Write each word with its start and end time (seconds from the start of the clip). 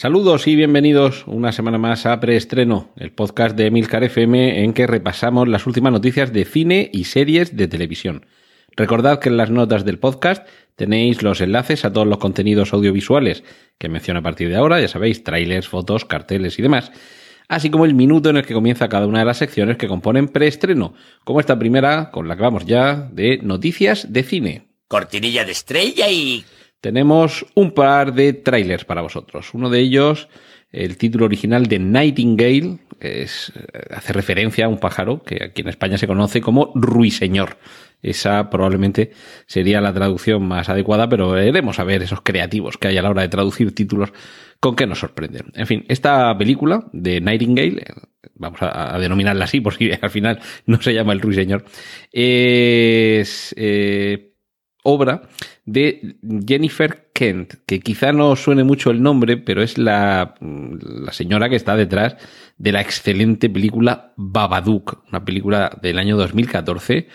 Saludos 0.00 0.46
y 0.46 0.54
bienvenidos 0.54 1.24
una 1.26 1.50
semana 1.50 1.76
más 1.76 2.06
a 2.06 2.20
Preestreno, 2.20 2.92
el 2.98 3.10
podcast 3.10 3.56
de 3.56 3.66
Emilcar 3.66 4.04
FM 4.04 4.62
en 4.62 4.72
que 4.72 4.86
repasamos 4.86 5.48
las 5.48 5.66
últimas 5.66 5.92
noticias 5.92 6.32
de 6.32 6.44
cine 6.44 6.88
y 6.92 7.02
series 7.02 7.56
de 7.56 7.66
televisión. 7.66 8.24
Recordad 8.76 9.18
que 9.18 9.28
en 9.28 9.36
las 9.36 9.50
notas 9.50 9.84
del 9.84 9.98
podcast 9.98 10.46
tenéis 10.76 11.24
los 11.24 11.40
enlaces 11.40 11.84
a 11.84 11.92
todos 11.92 12.06
los 12.06 12.18
contenidos 12.18 12.72
audiovisuales 12.72 13.42
que 13.76 13.88
menciono 13.88 14.20
a 14.20 14.22
partir 14.22 14.48
de 14.50 14.54
ahora, 14.54 14.80
ya 14.80 14.86
sabéis, 14.86 15.24
trailers, 15.24 15.66
fotos, 15.66 16.04
carteles 16.04 16.60
y 16.60 16.62
demás, 16.62 16.92
así 17.48 17.68
como 17.68 17.84
el 17.84 17.94
minuto 17.94 18.30
en 18.30 18.36
el 18.36 18.46
que 18.46 18.54
comienza 18.54 18.88
cada 18.88 19.08
una 19.08 19.18
de 19.18 19.24
las 19.24 19.38
secciones 19.38 19.78
que 19.78 19.88
componen 19.88 20.28
preestreno, 20.28 20.94
como 21.24 21.40
esta 21.40 21.58
primera, 21.58 22.12
con 22.12 22.28
la 22.28 22.36
que 22.36 22.42
vamos 22.42 22.66
ya, 22.66 23.08
de 23.10 23.40
noticias 23.42 24.12
de 24.12 24.22
cine. 24.22 24.68
Cortinilla 24.86 25.44
de 25.44 25.50
estrella 25.50 26.08
y... 26.08 26.44
Tenemos 26.80 27.44
un 27.54 27.72
par 27.72 28.14
de 28.14 28.32
trailers 28.32 28.84
para 28.84 29.02
vosotros. 29.02 29.52
Uno 29.52 29.68
de 29.68 29.80
ellos, 29.80 30.28
el 30.70 30.96
título 30.96 31.24
original 31.24 31.66
de 31.66 31.78
Nightingale, 31.80 32.78
que 33.00 33.22
es, 33.22 33.52
hace 33.90 34.12
referencia 34.12 34.66
a 34.66 34.68
un 34.68 34.78
pájaro 34.78 35.22
que 35.22 35.42
aquí 35.42 35.62
en 35.62 35.68
España 35.68 35.98
se 35.98 36.06
conoce 36.06 36.40
como 36.40 36.72
ruiseñor. 36.74 37.58
Esa 38.00 38.48
probablemente 38.48 39.10
sería 39.46 39.80
la 39.80 39.92
traducción 39.92 40.46
más 40.46 40.68
adecuada, 40.68 41.08
pero 41.08 41.30
veremos 41.30 41.80
a 41.80 41.84
ver 41.84 42.02
esos 42.02 42.20
creativos 42.20 42.78
que 42.78 42.88
hay 42.88 42.98
a 42.98 43.02
la 43.02 43.10
hora 43.10 43.22
de 43.22 43.28
traducir 43.28 43.74
títulos 43.74 44.12
con 44.60 44.76
qué 44.76 44.86
nos 44.86 45.00
sorprenden. 45.00 45.46
En 45.54 45.66
fin, 45.66 45.84
esta 45.88 46.36
película 46.38 46.86
de 46.92 47.20
Nightingale, 47.20 47.84
vamos 48.34 48.62
a, 48.62 48.94
a 48.94 48.98
denominarla 49.00 49.46
así 49.46 49.60
por 49.60 49.74
si 49.74 49.90
al 50.00 50.10
final 50.10 50.40
no 50.66 50.80
se 50.80 50.94
llama 50.94 51.12
el 51.12 51.20
ruiseñor, 51.20 51.64
es 52.12 53.52
eh, 53.56 54.28
obra 54.88 55.22
de 55.64 56.16
Jennifer 56.46 57.10
Kent, 57.12 57.54
que 57.66 57.80
quizá 57.80 58.12
no 58.12 58.34
suene 58.36 58.64
mucho 58.64 58.90
el 58.90 59.02
nombre, 59.02 59.36
pero 59.36 59.62
es 59.62 59.78
la, 59.78 60.34
la 60.40 61.12
señora 61.12 61.48
que 61.48 61.56
está 61.56 61.76
detrás 61.76 62.16
de 62.56 62.72
la 62.72 62.80
excelente 62.80 63.50
película 63.50 64.12
Babadook, 64.16 65.04
una 65.08 65.24
película 65.24 65.78
del 65.82 65.98
año 65.98 66.16
2014 66.16 67.08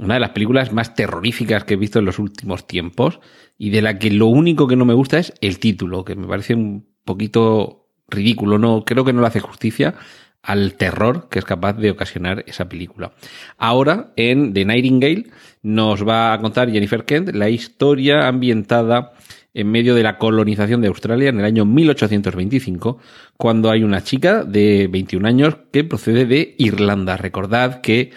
una 0.00 0.14
de 0.14 0.20
las 0.20 0.30
películas 0.30 0.72
más 0.72 0.94
terroríficas 0.94 1.64
que 1.64 1.74
he 1.74 1.76
visto 1.76 1.98
en 1.98 2.06
los 2.06 2.18
últimos 2.18 2.66
tiempos 2.66 3.20
y 3.58 3.70
de 3.70 3.82
la 3.82 3.98
que 3.98 4.10
lo 4.10 4.26
único 4.26 4.66
que 4.66 4.76
no 4.76 4.84
me 4.84 4.94
gusta 4.94 5.18
es 5.18 5.34
el 5.40 5.58
título, 5.58 6.04
que 6.04 6.16
me 6.16 6.26
parece 6.26 6.54
un 6.54 6.88
poquito 7.04 7.90
ridículo, 8.08 8.58
no 8.58 8.84
creo 8.84 9.04
que 9.04 9.12
no 9.12 9.20
le 9.20 9.26
hace 9.26 9.40
justicia 9.40 9.94
al 10.42 10.74
terror 10.74 11.28
que 11.30 11.38
es 11.38 11.44
capaz 11.44 11.74
de 11.74 11.90
ocasionar 11.90 12.44
esa 12.46 12.68
película. 12.68 13.12
Ahora 13.58 14.12
en 14.16 14.52
The 14.52 14.64
Nightingale 14.64 15.26
nos 15.62 16.06
va 16.06 16.32
a 16.32 16.40
contar 16.40 16.70
Jennifer 16.70 17.04
Kent 17.04 17.34
la 17.34 17.48
historia 17.48 18.26
ambientada 18.26 19.12
en 19.54 19.70
medio 19.70 19.94
de 19.94 20.02
la 20.02 20.18
colonización 20.18 20.80
de 20.80 20.88
Australia 20.88 21.28
en 21.28 21.38
el 21.38 21.44
año 21.44 21.64
1825, 21.64 22.98
cuando 23.36 23.70
hay 23.70 23.82
una 23.82 24.02
chica 24.02 24.44
de 24.44 24.88
21 24.90 25.28
años 25.28 25.56
que 25.70 25.84
procede 25.84 26.24
de 26.24 26.54
Irlanda. 26.58 27.16
Recordad 27.16 27.82
que 27.82 28.12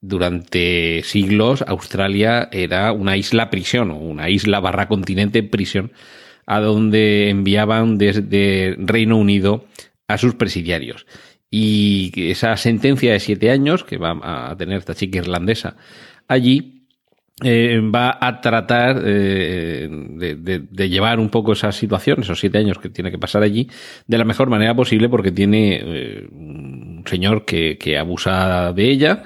durante 0.00 1.02
siglos 1.02 1.64
Australia 1.66 2.48
era 2.52 2.92
una 2.92 3.16
isla 3.16 3.50
prisión 3.50 3.90
una 3.90 4.30
isla 4.30 4.60
barra 4.60 4.86
continente 4.86 5.42
prisión 5.42 5.90
a 6.46 6.60
donde 6.60 7.30
enviaban 7.30 7.98
desde 7.98 8.76
Reino 8.78 9.16
Unido 9.16 9.66
a 10.06 10.18
sus 10.18 10.34
presidiarios. 10.34 11.06
Y 11.58 12.12
esa 12.30 12.54
sentencia 12.58 13.14
de 13.14 13.18
siete 13.18 13.50
años 13.50 13.82
que 13.82 13.96
va 13.96 14.18
a 14.50 14.54
tener 14.58 14.76
esta 14.76 14.94
chica 14.94 15.16
irlandesa 15.16 15.74
allí 16.28 16.82
eh, 17.42 17.80
va 17.80 18.18
a 18.20 18.42
tratar 18.42 19.00
eh, 19.06 19.88
de, 19.90 20.88
llevar 20.90 21.18
un 21.18 21.30
poco 21.30 21.52
esa 21.52 21.72
situación, 21.72 22.20
esos 22.20 22.38
siete 22.38 22.58
años 22.58 22.76
que 22.78 22.90
tiene 22.90 23.10
que 23.10 23.18
pasar 23.18 23.42
allí, 23.42 23.70
de 24.06 24.18
la 24.18 24.26
mejor 24.26 24.50
manera 24.50 24.74
posible 24.76 25.08
porque 25.08 25.32
tiene 25.32 25.80
eh, 25.82 26.28
un 26.30 27.04
señor 27.06 27.46
que, 27.46 27.98
abusa 27.98 28.74
de 28.74 28.90
ella 28.90 29.22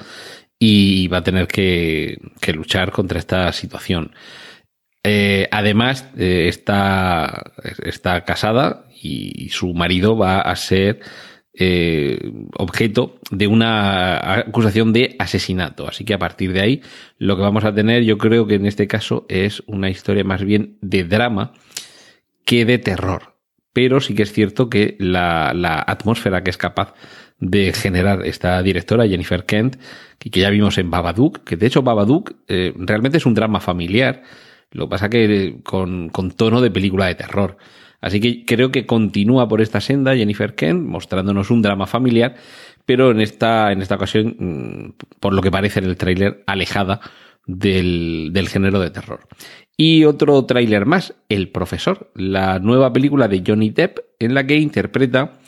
y 0.56 1.08
va 1.08 1.18
a 1.18 1.24
tener 1.24 1.48
que, 1.48 2.16
que 2.40 2.52
luchar 2.52 2.92
contra 2.92 3.18
esta 3.18 3.52
situación. 3.52 4.12
Además, 5.50 6.06
está, 6.16 7.42
está 7.82 8.24
casada 8.24 8.86
y 9.02 9.48
su 9.48 9.72
marido 9.74 10.16
va 10.16 10.42
a 10.42 10.54
ser 10.54 11.00
eh, 11.52 12.32
objeto 12.56 13.18
de 13.30 13.46
una 13.46 14.38
acusación 14.38 14.92
de 14.92 15.16
asesinato. 15.18 15.88
Así 15.88 16.04
que 16.04 16.14
a 16.14 16.18
partir 16.18 16.52
de 16.52 16.60
ahí, 16.60 16.82
lo 17.18 17.36
que 17.36 17.42
vamos 17.42 17.64
a 17.64 17.74
tener, 17.74 18.04
yo 18.04 18.18
creo 18.18 18.46
que 18.46 18.54
en 18.54 18.66
este 18.66 18.86
caso 18.86 19.26
es 19.28 19.62
una 19.66 19.90
historia 19.90 20.22
más 20.22 20.44
bien 20.44 20.78
de 20.80 21.04
drama 21.04 21.52
que 22.44 22.64
de 22.64 22.78
terror. 22.78 23.34
Pero 23.72 24.00
sí 24.00 24.14
que 24.14 24.22
es 24.22 24.32
cierto 24.32 24.68
que 24.68 24.96
la, 24.98 25.50
atmósfera 25.86 26.42
que 26.42 26.50
es 26.50 26.56
capaz 26.56 26.94
de 27.38 27.72
generar 27.72 28.24
esta 28.26 28.62
directora, 28.62 29.08
Jennifer 29.08 29.44
Kent, 29.44 29.76
que, 30.18 30.30
que 30.30 30.40
ya 30.40 30.50
vimos 30.50 30.78
en 30.78 30.90
Babadook, 30.90 31.44
que 31.44 31.56
de 31.56 31.66
hecho 31.66 31.82
Babadook 31.82 32.32
eh, 32.48 32.74
realmente 32.76 33.18
es 33.18 33.26
un 33.26 33.34
drama 33.34 33.60
familiar, 33.60 34.22
lo 34.72 34.86
que 34.86 34.90
pasa 34.90 35.08
que 35.08 35.24
eh, 35.24 35.60
con 35.62 36.10
tono 36.36 36.60
de 36.60 36.70
película 36.70 37.06
de 37.06 37.14
terror. 37.14 37.56
Así 38.00 38.20
que 38.20 38.44
creo 38.44 38.70
que 38.70 38.86
continúa 38.86 39.48
por 39.48 39.60
esta 39.60 39.80
senda 39.80 40.16
Jennifer 40.16 40.54
Kent, 40.54 40.86
mostrándonos 40.86 41.50
un 41.50 41.62
drama 41.62 41.86
familiar, 41.86 42.34
pero 42.86 43.10
en 43.10 43.20
esta, 43.20 43.72
en 43.72 43.82
esta 43.82 43.96
ocasión, 43.96 44.36
mm, 44.38 45.18
por 45.20 45.34
lo 45.34 45.42
que 45.42 45.50
parece 45.50 45.80
en 45.80 45.86
el 45.86 45.96
tráiler, 45.96 46.42
alejada 46.46 47.00
del, 47.46 48.30
del 48.32 48.48
género 48.48 48.80
de 48.80 48.90
terror. 48.90 49.20
Y 49.76 50.04
otro 50.04 50.44
tráiler 50.44 50.86
más, 50.86 51.14
El 51.28 51.48
Profesor, 51.48 52.10
la 52.14 52.58
nueva 52.58 52.92
película 52.92 53.28
de 53.28 53.42
Johnny 53.46 53.70
Depp, 53.70 53.98
en 54.18 54.34
la 54.34 54.46
que 54.46 54.56
interpreta 54.56 55.38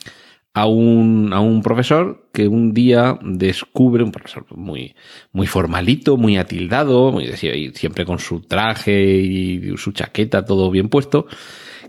a 0.55 0.67
un, 0.67 1.33
a 1.33 1.41
un 1.41 1.63
profesor 1.63 2.29
que 2.33 2.47
un 2.47 2.75
día 2.75 3.19
descubre, 3.23 4.05
un 4.05 4.13
profesor 4.13 4.45
muy, 4.55 4.95
muy 5.33 5.47
formalito, 5.47 6.17
muy 6.17 6.37
atildado, 6.37 7.11
muy, 7.11 7.27
siempre 7.75 8.05
con 8.05 8.19
su 8.19 8.41
traje 8.41 9.03
y 9.03 9.77
su 9.77 9.93
chaqueta, 9.93 10.45
todo 10.45 10.71
bien 10.71 10.89
puesto, 10.89 11.27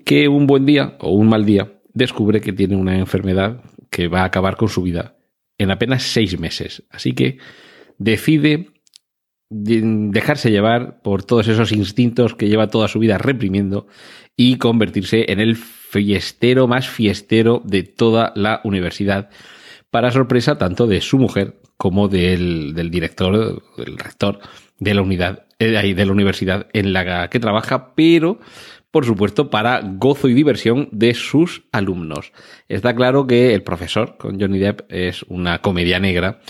que 0.06 0.28
un 0.28 0.48
buen 0.48 0.66
día 0.66 0.98
o 1.00 1.12
un 1.12 1.30
mal 1.30 1.46
día 1.46 1.74
descubre 1.94 2.42
que 2.42 2.54
tiene 2.54 2.76
una 2.76 2.98
enfermedad 2.98 3.62
que 3.90 4.08
va 4.08 4.22
a 4.22 4.26
acabar 4.26 4.58
con 4.58 4.70
su 4.70 4.82
vida 4.82 5.16
en 5.58 5.72
apenas 5.72 6.04
seis 6.04 6.40
meses. 6.40 6.84
Así 6.90 7.14
que 7.14 7.38
decide 7.98 8.70
dejarse 9.50 10.50
llevar 10.50 11.02
por 11.04 11.24
todos 11.24 11.48
esos 11.48 11.72
instintos 11.72 12.34
que 12.34 12.48
lleva 12.48 12.68
toda 12.68 12.88
su 12.88 13.00
vida 13.00 13.20
reprimiendo 13.20 13.88
y 14.36 14.58
convertirse 14.58 15.32
en 15.32 15.40
el 15.40 15.56
fiestero 15.56 16.68
más 16.68 16.90
fiestero 16.90 17.62
de 17.64 17.84
toda 17.84 18.34
la 18.36 18.62
universidad, 18.64 19.30
para 19.92 20.12
sorpresa 20.12 20.58
tanto 20.58 20.88
de 20.88 21.02
su 21.02 21.20
mujer 21.20 21.60
como 21.78 22.08
del, 22.08 22.74
del 22.74 22.90
director, 22.90 23.62
del 23.78 23.98
rector 23.98 24.40
de 24.80 24.94
la 24.96 25.04
unidad, 25.04 25.46
eh, 25.60 25.94
de 25.94 26.06
la 26.06 26.12
universidad 26.12 26.68
en 26.74 26.94
la 26.94 27.30
que 27.30 27.40
trabaja, 27.40 27.94
pero 27.94 28.40
por 28.94 29.08
supuesto, 29.08 29.50
para 29.50 29.82
gozo 29.82 30.30
y 30.30 30.36
diversión 30.36 30.88
de 30.92 31.16
sus 31.16 31.64
alumnos. 31.72 32.32
Está 32.70 32.94
claro 32.94 33.26
que 33.26 33.56
el 33.56 33.64
profesor 33.64 34.18
con 34.20 34.40
Johnny 34.40 34.60
Depp 34.60 34.82
es 34.88 35.24
una 35.30 35.64
comedia 35.64 36.00
negra. 36.00 36.42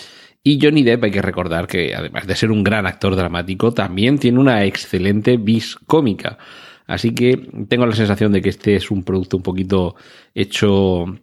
Y 0.44 0.60
Johnny 0.62 0.84
Depp 0.84 1.06
hay 1.06 1.12
que 1.12 1.22
recordar 1.22 1.68
que, 1.68 1.96
además 1.96 2.28
de 2.28 2.36
ser 2.36 2.52
un 2.52 2.66
gran 2.66 2.86
actor 2.86 3.16
dramático, 3.16 3.74
también 3.74 4.20
tiene 4.20 4.40
una 4.40 4.66
excelente 4.66 5.38
vis 5.38 5.78
cómica. 5.88 6.38
Así 6.86 7.16
que 7.16 7.48
tengo 7.70 7.86
la 7.86 7.96
sensación 7.96 8.34
de 8.34 8.42
que 8.42 8.50
este 8.50 8.76
es 8.76 8.92
un 8.92 9.04
producto 9.06 9.38
un 9.38 9.44
poquito 9.44 9.96
hecho 10.36 11.18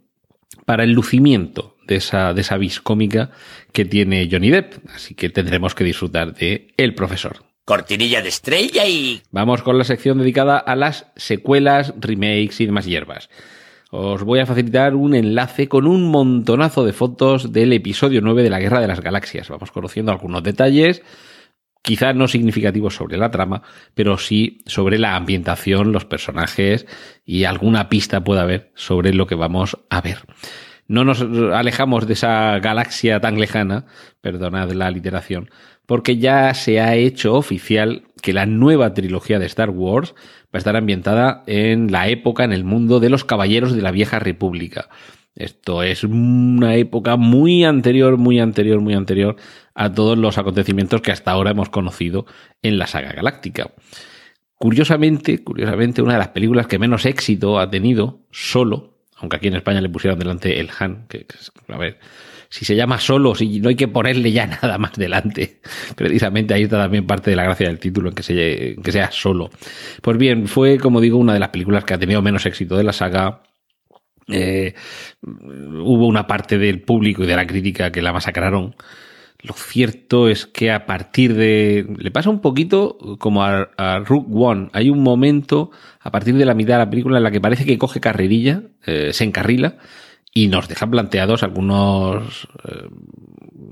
para 0.64 0.84
el 0.84 0.92
lucimiento 0.92 1.76
de 1.86 1.96
esa, 1.96 2.32
de 2.32 2.40
esa 2.40 2.56
vis 2.56 2.80
cómica 2.80 3.30
que 3.72 3.84
tiene 3.84 4.26
Johnny 4.32 4.48
Depp. 4.48 4.88
Así 4.94 5.14
que 5.14 5.28
tendremos 5.28 5.74
que 5.74 5.84
disfrutar 5.84 6.32
de 6.32 6.68
El 6.78 6.94
Profesor. 6.94 7.49
Cortinilla 7.70 8.20
de 8.20 8.30
estrella 8.30 8.84
y... 8.84 9.22
Vamos 9.30 9.62
con 9.62 9.78
la 9.78 9.84
sección 9.84 10.18
dedicada 10.18 10.58
a 10.58 10.74
las 10.74 11.06
secuelas, 11.14 11.94
remakes 12.00 12.60
y 12.60 12.66
demás 12.66 12.84
hierbas. 12.84 13.30
Os 13.92 14.24
voy 14.24 14.40
a 14.40 14.46
facilitar 14.46 14.96
un 14.96 15.14
enlace 15.14 15.68
con 15.68 15.86
un 15.86 16.10
montonazo 16.10 16.84
de 16.84 16.92
fotos 16.92 17.52
del 17.52 17.72
episodio 17.72 18.22
9 18.22 18.42
de 18.42 18.50
la 18.50 18.58
Guerra 18.58 18.80
de 18.80 18.88
las 18.88 19.00
Galaxias. 19.00 19.48
Vamos 19.50 19.70
conociendo 19.70 20.10
algunos 20.10 20.42
detalles, 20.42 21.02
quizá 21.80 22.12
no 22.12 22.26
significativos 22.26 22.96
sobre 22.96 23.18
la 23.18 23.30
trama, 23.30 23.62
pero 23.94 24.18
sí 24.18 24.64
sobre 24.66 24.98
la 24.98 25.14
ambientación, 25.14 25.92
los 25.92 26.04
personajes 26.04 26.88
y 27.24 27.44
alguna 27.44 27.88
pista 27.88 28.24
pueda 28.24 28.42
haber 28.42 28.72
sobre 28.74 29.14
lo 29.14 29.28
que 29.28 29.36
vamos 29.36 29.78
a 29.90 30.00
ver. 30.00 30.18
No 30.90 31.04
nos 31.04 31.22
alejamos 31.22 32.08
de 32.08 32.14
esa 32.14 32.58
galaxia 32.58 33.20
tan 33.20 33.38
lejana, 33.38 33.86
perdonad 34.20 34.72
la 34.72 34.90
literación, 34.90 35.48
porque 35.86 36.16
ya 36.16 36.52
se 36.52 36.80
ha 36.80 36.96
hecho 36.96 37.34
oficial 37.34 38.02
que 38.20 38.32
la 38.32 38.44
nueva 38.44 38.92
trilogía 38.92 39.38
de 39.38 39.46
Star 39.46 39.70
Wars 39.70 40.16
va 40.46 40.54
a 40.54 40.58
estar 40.58 40.74
ambientada 40.74 41.44
en 41.46 41.92
la 41.92 42.08
época, 42.08 42.42
en 42.42 42.52
el 42.52 42.64
mundo 42.64 42.98
de 42.98 43.08
los 43.08 43.24
caballeros 43.24 43.72
de 43.72 43.82
la 43.82 43.92
vieja 43.92 44.18
república. 44.18 44.88
Esto 45.36 45.84
es 45.84 46.02
una 46.02 46.74
época 46.74 47.14
muy 47.14 47.62
anterior, 47.62 48.16
muy 48.16 48.40
anterior, 48.40 48.80
muy 48.80 48.94
anterior 48.94 49.36
a 49.76 49.92
todos 49.92 50.18
los 50.18 50.38
acontecimientos 50.38 51.02
que 51.02 51.12
hasta 51.12 51.30
ahora 51.30 51.52
hemos 51.52 51.68
conocido 51.68 52.26
en 52.62 52.78
la 52.78 52.88
saga 52.88 53.12
galáctica. 53.12 53.70
Curiosamente, 54.56 55.44
curiosamente, 55.44 56.02
una 56.02 56.14
de 56.14 56.18
las 56.18 56.28
películas 56.30 56.66
que 56.66 56.80
menos 56.80 57.06
éxito 57.06 57.60
ha 57.60 57.70
tenido, 57.70 58.26
solo, 58.32 58.99
aunque 59.20 59.36
aquí 59.36 59.48
en 59.48 59.56
España 59.56 59.80
le 59.80 59.88
pusieron 59.88 60.18
delante 60.18 60.58
el 60.58 60.70
Han, 60.78 61.06
que, 61.08 61.26
a 61.68 61.78
ver, 61.78 61.98
si 62.48 62.64
se 62.64 62.74
llama 62.74 62.98
solo, 62.98 63.34
si 63.34 63.60
no 63.60 63.68
hay 63.68 63.76
que 63.76 63.88
ponerle 63.88 64.32
ya 64.32 64.46
nada 64.62 64.76
más 64.76 64.92
delante. 64.94 65.60
Precisamente 65.94 66.52
ahí 66.52 66.64
está 66.64 66.78
también 66.78 67.06
parte 67.06 67.30
de 67.30 67.36
la 67.36 67.44
gracia 67.44 67.68
del 67.68 67.78
título, 67.78 68.08
en 68.08 68.14
que, 68.14 68.22
se, 68.22 68.76
que 68.82 68.92
sea 68.92 69.10
solo. 69.10 69.50
Pues 70.02 70.18
bien, 70.18 70.48
fue, 70.48 70.78
como 70.78 71.00
digo, 71.00 71.18
una 71.18 71.32
de 71.32 71.40
las 71.40 71.50
películas 71.50 71.84
que 71.84 71.94
ha 71.94 71.98
tenido 71.98 72.20
menos 72.22 72.44
éxito 72.46 72.76
de 72.76 72.84
la 72.84 72.92
saga. 72.92 73.42
Eh, 74.28 74.74
hubo 75.22 76.06
una 76.06 76.26
parte 76.26 76.58
del 76.58 76.82
público 76.82 77.24
y 77.24 77.26
de 77.26 77.36
la 77.36 77.46
crítica 77.46 77.92
que 77.92 78.02
la 78.02 78.12
masacraron. 78.12 78.74
Lo 79.42 79.54
cierto 79.54 80.28
es 80.28 80.46
que 80.46 80.70
a 80.70 80.86
partir 80.86 81.34
de... 81.34 81.86
Le 81.98 82.10
pasa 82.10 82.28
un 82.30 82.40
poquito 82.40 82.98
como 83.18 83.42
a, 83.42 84.00
Rook 84.04 84.26
One. 84.30 84.68
Hay 84.72 84.90
un 84.90 85.02
momento, 85.02 85.70
a 86.00 86.10
partir 86.10 86.34
de 86.34 86.44
la 86.44 86.54
mitad 86.54 86.74
de 86.74 86.80
la 86.80 86.90
película, 86.90 87.16
en 87.16 87.24
la 87.24 87.30
que 87.30 87.40
parece 87.40 87.64
que 87.64 87.78
coge 87.78 88.00
carrerilla, 88.00 88.62
eh, 88.86 89.12
se 89.12 89.24
encarrila, 89.24 89.78
y 90.32 90.48
nos 90.48 90.68
deja 90.68 90.88
planteados 90.88 91.42
algunos, 91.42 92.48
eh, 92.68 92.88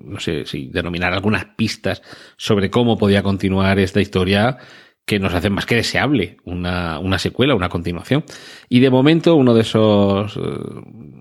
no 0.04 0.18
sé 0.20 0.46
si 0.46 0.68
denominar 0.68 1.12
algunas 1.12 1.44
pistas 1.44 2.02
sobre 2.36 2.70
cómo 2.70 2.98
podía 2.98 3.22
continuar 3.22 3.78
esta 3.78 4.00
historia 4.00 4.58
que 5.04 5.18
nos 5.18 5.32
hacen 5.34 5.52
más 5.52 5.66
que 5.66 5.76
deseable 5.76 6.36
una, 6.44 6.98
una 6.98 7.18
secuela, 7.18 7.54
una 7.54 7.68
continuación. 7.68 8.24
Y 8.68 8.80
de 8.80 8.90
momento 8.90 9.34
uno 9.34 9.54
de 9.54 9.60
esos... 9.62 10.36
Eh, 10.36 11.17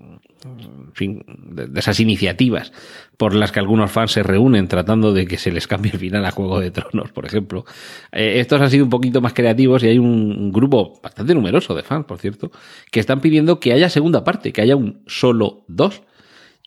de, 0.98 1.78
esas 1.78 2.00
iniciativas 2.00 2.72
por 3.16 3.34
las 3.34 3.52
que 3.52 3.58
algunos 3.58 3.90
fans 3.90 4.12
se 4.12 4.22
reúnen 4.22 4.68
tratando 4.68 5.12
de 5.12 5.26
que 5.26 5.38
se 5.38 5.50
les 5.50 5.66
cambie 5.66 5.92
el 5.92 5.98
final 5.98 6.24
a 6.24 6.30
Juego 6.30 6.60
de 6.60 6.70
Tronos, 6.70 7.10
por 7.12 7.26
ejemplo. 7.26 7.64
Eh, 8.12 8.40
estos 8.40 8.60
han 8.60 8.70
sido 8.70 8.84
un 8.84 8.90
poquito 8.90 9.20
más 9.20 9.32
creativos 9.32 9.82
y 9.82 9.88
hay 9.88 9.98
un, 9.98 10.52
grupo 10.52 11.00
bastante 11.02 11.34
numeroso 11.34 11.74
de 11.74 11.82
fans, 11.82 12.06
por 12.06 12.18
cierto, 12.18 12.50
que 12.90 13.00
están 13.00 13.20
pidiendo 13.20 13.60
que 13.60 13.72
haya 13.72 13.90
segunda 13.90 14.24
parte, 14.24 14.52
que 14.52 14.62
haya 14.62 14.76
un 14.76 15.02
solo 15.06 15.64
dos. 15.66 16.02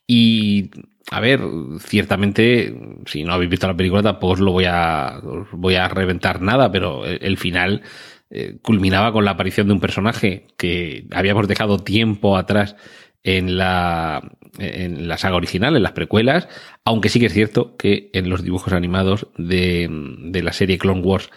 Y 0.07 0.71
a 1.09 1.19
ver, 1.19 1.41
ciertamente, 1.79 2.75
si 3.05 3.23
no 3.23 3.33
habéis 3.33 3.49
visto 3.49 3.67
la 3.67 3.75
película, 3.75 4.03
tampoco 4.03 4.33
os 4.33 4.39
lo 4.39 4.51
voy 4.51 4.65
a, 4.67 5.21
voy 5.53 5.75
a 5.75 5.87
reventar 5.87 6.41
nada, 6.41 6.71
pero 6.71 7.05
el, 7.05 7.37
final 7.37 7.81
eh, 8.29 8.57
culminaba 8.61 9.11
con 9.11 9.25
la 9.25 9.31
aparición 9.31 9.67
de 9.67 9.73
un 9.73 9.79
personaje 9.79 10.47
que 10.57 11.05
habíamos 11.11 11.47
dejado 11.47 11.79
tiempo 11.79 12.37
atrás 12.37 12.75
en 13.23 13.57
la, 13.57 14.31
en 14.57 15.07
la 15.07 15.17
saga 15.17 15.35
original, 15.35 15.75
en 15.75 15.83
las 15.83 15.91
precuelas, 15.91 16.47
aunque 16.83 17.09
sí 17.09 17.19
que 17.19 17.27
es 17.27 17.33
cierto 17.33 17.75
que 17.77 18.09
en 18.13 18.29
los 18.29 18.43
dibujos 18.43 18.73
animados 18.73 19.27
de, 19.37 19.87
de 20.19 20.43
la 20.43 20.53
serie 20.53 20.77
Clone 20.77 21.01
Wars 21.01 21.29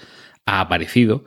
ha 0.47 0.61
aparecido, 0.61 1.25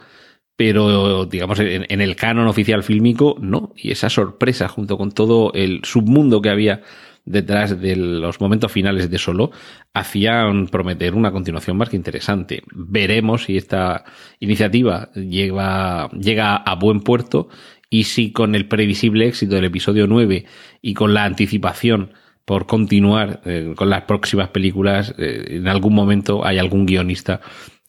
pero 0.56 1.26
digamos 1.26 1.60
en, 1.60 1.86
en, 1.88 2.02
el 2.02 2.16
canon 2.16 2.48
oficial 2.48 2.84
fílmico 2.84 3.38
no, 3.40 3.74
y 3.76 3.92
esa 3.92 4.10
sorpresa 4.10 4.68
junto 4.68 4.98
con 4.98 5.12
todo 5.12 5.52
el 5.54 5.82
submundo 5.84 6.42
que 6.42 6.50
había 6.50 6.82
detrás 7.28 7.80
de 7.80 7.96
los 7.96 8.40
momentos 8.40 8.72
finales 8.72 9.12
de 9.12 9.18
Solo 9.18 9.52
hacían 9.94 10.68
prometer 10.68 11.14
una 11.14 11.32
continuación 11.32 11.78
más 11.78 11.90
que 11.90 11.98
interesante. 11.98 12.64
Veremos 12.74 13.44
si 13.44 13.58
esta 13.58 14.06
iniciativa 14.40 15.12
llega, 15.14 16.10
llega 16.12 16.56
a 16.56 16.76
buen 16.76 17.02
puerto 17.02 17.50
y 17.90 18.04
si 18.04 18.32
con 18.32 18.56
el 18.56 18.68
previsible 18.68 19.28
éxito 19.28 19.56
del 19.56 19.66
episodio 19.66 20.08
9 20.08 20.46
y 20.82 20.94
con 20.94 21.14
la 21.14 21.26
anticipación 21.26 22.14
por 22.46 22.66
continuar 22.66 23.42
eh, 23.46 23.74
con 23.76 23.90
las 23.90 24.04
próximas 24.04 24.50
películas, 24.50 25.14
eh, 25.18 25.46
en 25.50 25.68
algún 25.68 25.94
momento 25.94 26.46
hay 26.46 26.58
algún 26.58 26.86
guionista 26.86 27.42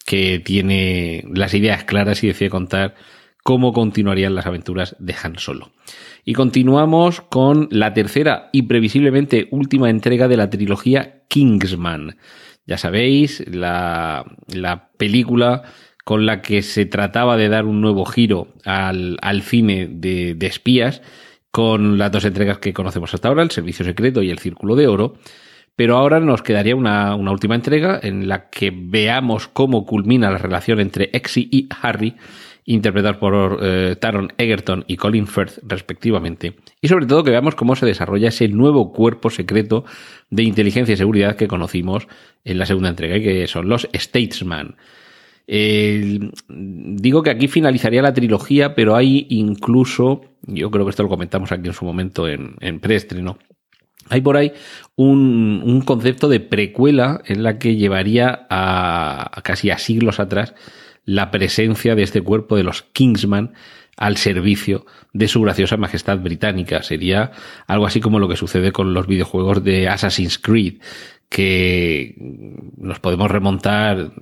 que 0.05 0.41
tiene 0.41 1.25
las 1.33 1.55
ideas 1.55 1.85
claras 1.85 2.25
y 2.25 2.29
decide 2.29 2.51
contar 2.51 2.95
cómo 3.43 3.73
continuarían 3.73 4.35
las 4.35 4.47
aventuras 4.47 4.97
de 4.99 5.15
Han 5.23 5.39
Solo. 5.39 5.71
Y 6.25 6.35
continuamos 6.35 7.21
con 7.21 7.69
la 7.71 7.95
tercera 7.95 8.51
y 8.53 8.63
previsiblemente 8.63 9.49
última 9.51 9.91
entrega 9.91 10.29
de 10.29 10.37
la 10.37 10.51
trilogía 10.51 11.23
Kingsman. 11.29 12.17
Ya 12.67 12.79
sabéis, 12.79 13.45
la, 13.49 14.25
la 14.49 14.91
película 14.99 15.63
con 16.09 16.25
la 16.25 16.41
que 16.41 16.63
se 16.63 16.87
trataba 16.87 17.37
de 17.37 17.51
dar 17.51 17.67
un 17.67 17.83
nuevo 17.83 18.07
giro 18.07 18.49
al, 18.65 19.19
al 19.21 19.43
cine 19.43 19.87
de, 19.91 20.35
de, 20.35 20.47
espías, 20.47 21.03
con 21.51 21.99
las 21.99 22.11
dos 22.11 22.25
entregas 22.25 22.57
que 22.61 22.73
conocemos 22.73 23.13
hasta 23.13 23.29
ahora, 23.29 23.43
El 23.43 23.51
Servicio 23.51 23.85
Secreto 23.85 24.23
y 24.23 24.31
El 24.31 24.39
Círculo 24.39 24.75
de 24.75 24.87
Oro. 24.87 25.19
Pero 25.77 25.99
ahora 25.99 26.19
nos 26.19 26.41
quedaría 26.41 26.75
una, 26.75 27.15
una 27.15 27.31
última 27.31 27.57
entrega 27.57 28.01
en 28.03 28.27
la 28.27 28.49
que 28.49 28.73
veamos 28.75 29.49
cómo 29.49 29.85
culmina 29.85 30.31
la 30.31 30.39
relación 30.39 30.81
entre 30.81 31.11
Exy 31.13 31.47
y 31.53 31.69
Harry, 31.83 32.17
interpretados 32.65 33.19
por 33.19 33.59
eh, 33.61 33.95
Taron 34.01 34.33
Egerton 34.39 34.87
y 34.89 34.97
Colin 34.97 35.27
Firth, 35.27 35.59
respectivamente. 35.63 36.55
Y 36.81 36.89
sobre 36.89 37.05
todo 37.05 37.23
que 37.23 37.33
veamos 37.33 37.55
cómo 37.55 37.77
se 37.77 37.85
desarrolla 37.85 38.31
ese 38.31 38.49
nuevo 38.49 38.95
cuerpo 38.95 39.29
secreto 39.29 39.85
de 40.31 40.45
inteligencia 40.45 40.95
y 40.95 40.97
seguridad 40.97 41.37
que 41.37 41.49
conocimos 41.49 42.09
en 42.47 42.59
la 42.59 42.65
segunda 42.65 42.89
entrega, 42.89 43.21
que 43.21 43.47
son 43.47 43.69
los 43.69 43.87
Statesman 43.95 44.77
digo 45.49 47.23
que 47.23 47.31
aquí 47.31 47.49
finalizaría 47.49 48.03
la 48.03 48.13
trilogía, 48.13 48.75
pero 48.75 48.95
hay 48.97 49.27
incluso, 49.31 50.21
yo 50.43 50.71
creo 50.71 50.85
que 50.85 50.91
esto 50.91 51.03
lo 51.03 51.09
comentamos 51.09 51.53
aquí 51.53 51.69
en 51.69 51.75
su 51.75 51.87
momento 51.87 52.29
en, 52.29 52.57
en 52.61 52.81
preestreno, 52.81 53.39
hay 54.11 54.21
por 54.21 54.37
ahí 54.37 54.53
un, 54.97 55.83
concepto 55.85 56.29
de 56.29 56.41
precuela 56.41 57.23
en 57.27 57.43
la 57.43 57.59
que 57.59 57.77
llevaría 57.77 58.47
a, 58.51 59.41
casi 59.43 59.71
a 59.71 59.79
siglos 59.79 60.21
atrás 60.21 60.55
la 61.05 61.31
presencia 61.31 61.95
de 61.95 62.03
este 62.03 62.21
cuerpo 62.21 62.57
de 62.57 62.65
los 62.65 62.83
Kingsman 62.83 63.55
al 63.99 64.17
servicio 64.17 64.87
de 65.13 65.29
su 65.29 65.43
graciosa 65.43 65.77
majestad 65.77 66.19
británica. 66.19 66.83
Sería 66.83 67.33
algo 67.67 67.87
así 67.87 68.01
como 68.01 68.19
lo 68.19 68.29
que 68.29 68.37
sucede 68.37 68.73
con 68.73 68.95
los 68.95 69.07
videojuegos 69.07 69.63
de 69.65 69.89
Assassin's 69.89 70.39
Creed, 70.39 70.75
que 71.29 72.15
nos 72.79 73.01
podemos 73.01 73.31
remontar 73.31 74.13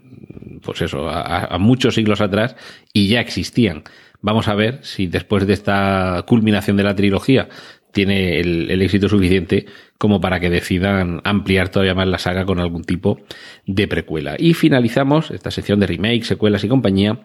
pues 0.63 0.83
eso, 0.83 1.09
a, 1.09 1.57
muchos 1.59 1.95
siglos 1.95 2.21
atrás 2.21 2.57
y 2.93 3.09
ya 3.09 3.21
existían. 3.21 3.85
Vamos 4.23 4.49
a 4.49 4.55
ver 4.55 4.81
si 4.83 5.07
después 5.07 5.47
de 5.47 5.53
esta 5.53 6.25
culminación 6.27 6.77
de 6.77 6.83
la 6.83 6.97
trilogía 6.97 7.49
tiene 7.93 8.41
el, 8.41 8.71
el, 8.71 8.83
éxito 8.83 9.09
suficiente 9.09 9.67
como 9.99 10.21
para 10.21 10.41
que 10.41 10.51
decidan 10.51 11.21
ampliar 11.25 11.69
todavía 11.69 11.95
más 11.95 12.09
la 12.09 12.19
saga 12.19 12.45
con 12.45 12.59
algún 12.59 12.85
tipo 12.85 13.21
de 13.67 13.87
precuela. 13.87 14.37
Y 14.39 14.55
finalizamos 14.55 15.31
esta 15.31 15.51
sección 15.51 15.81
de 15.81 15.87
remake, 15.87 16.25
secuelas 16.25 16.65
y 16.65 16.69
compañía 16.69 17.21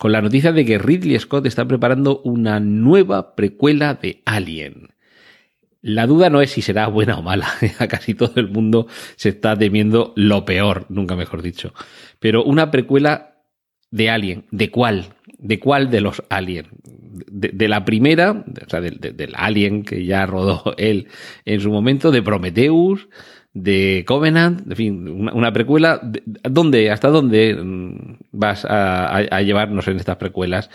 con 0.00 0.12
la 0.12 0.22
noticia 0.22 0.50
de 0.52 0.64
que 0.64 0.78
Ridley 0.78 1.18
Scott 1.18 1.44
está 1.44 1.68
preparando 1.68 2.22
una 2.24 2.58
nueva 2.58 3.36
precuela 3.36 3.92
de 3.92 4.22
Alien. 4.24 4.94
La 5.82 6.06
duda 6.06 6.30
no 6.30 6.40
es 6.40 6.52
si 6.52 6.62
será 6.62 6.86
buena 6.86 7.18
o 7.18 7.22
mala. 7.22 7.48
Casi 7.90 8.14
todo 8.14 8.32
el 8.36 8.48
mundo 8.48 8.86
se 9.16 9.28
está 9.28 9.58
temiendo 9.58 10.14
lo 10.16 10.46
peor, 10.46 10.86
nunca 10.88 11.16
mejor 11.16 11.42
dicho. 11.42 11.74
Pero 12.18 12.42
una 12.42 12.70
precuela 12.70 13.42
de 13.90 14.08
Alien. 14.08 14.46
¿De 14.50 14.70
cuál? 14.70 15.04
¿De 15.36 15.60
cuál 15.60 15.90
de 15.90 16.00
los 16.00 16.22
Alien? 16.30 16.68
De, 16.82 17.68
la 17.68 17.84
primera, 17.84 18.42
o 18.66 18.70
sea, 18.70 18.80
del, 18.80 19.00
de, 19.00 19.12
del 19.12 19.34
Alien 19.36 19.82
que 19.82 20.06
ya 20.06 20.24
rodó 20.24 20.74
él 20.78 21.08
en 21.44 21.60
su 21.60 21.70
momento, 21.70 22.10
de 22.10 22.22
Prometheus, 22.22 23.06
de 23.52 24.04
Covenant, 24.06 24.70
en 24.70 24.76
fin, 24.76 25.08
una, 25.08 25.32
una 25.32 25.52
precuela. 25.52 26.00
¿Dónde, 26.42 26.90
hasta 26.90 27.08
dónde 27.08 27.58
vas 28.32 28.64
a, 28.64 29.06
a, 29.06 29.16
a 29.18 29.42
llevarnos 29.42 29.88
en 29.88 29.96
estas 29.96 30.16
precuelas? 30.16 30.70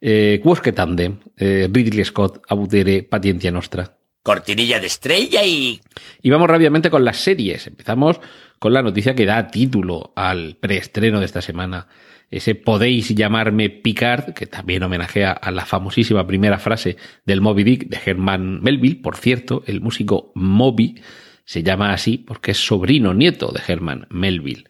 Eh, 0.00 0.40
Quosque 0.42 0.72
Tandem, 0.72 1.18
eh, 1.36 1.68
Ridley 1.70 2.04
Scott, 2.04 2.42
Abutere, 2.48 3.02
Patiencia 3.02 3.50
Nostra. 3.50 3.96
Cortinilla 4.22 4.78
de 4.78 4.86
estrella 4.86 5.44
y... 5.44 5.80
Y 6.22 6.30
vamos 6.30 6.48
rápidamente 6.48 6.90
con 6.90 7.04
las 7.04 7.16
series. 7.16 7.66
Empezamos 7.66 8.20
con 8.60 8.72
la 8.72 8.82
noticia 8.82 9.14
que 9.16 9.26
da 9.26 9.48
título 9.48 10.12
al 10.14 10.56
preestreno 10.60 11.18
de 11.18 11.26
esta 11.26 11.42
semana. 11.42 11.88
Ese 12.30 12.54
podéis 12.54 13.14
llamarme 13.14 13.68
Picard, 13.68 14.32
que 14.32 14.46
también 14.46 14.84
homenajea 14.84 15.32
a 15.32 15.50
la 15.50 15.66
famosísima 15.66 16.26
primera 16.26 16.58
frase 16.58 16.96
del 17.26 17.40
Moby 17.40 17.64
Dick 17.64 17.88
de 17.88 17.98
Herman 18.04 18.62
Melville. 18.62 19.02
Por 19.02 19.16
cierto, 19.16 19.64
el 19.66 19.80
músico 19.80 20.30
Moby 20.34 21.00
se 21.44 21.62
llama 21.62 21.92
así 21.92 22.18
porque 22.18 22.52
es 22.52 22.64
sobrino 22.64 23.14
nieto 23.14 23.52
de 23.52 23.60
Herman 23.66 24.06
Melville. 24.10 24.64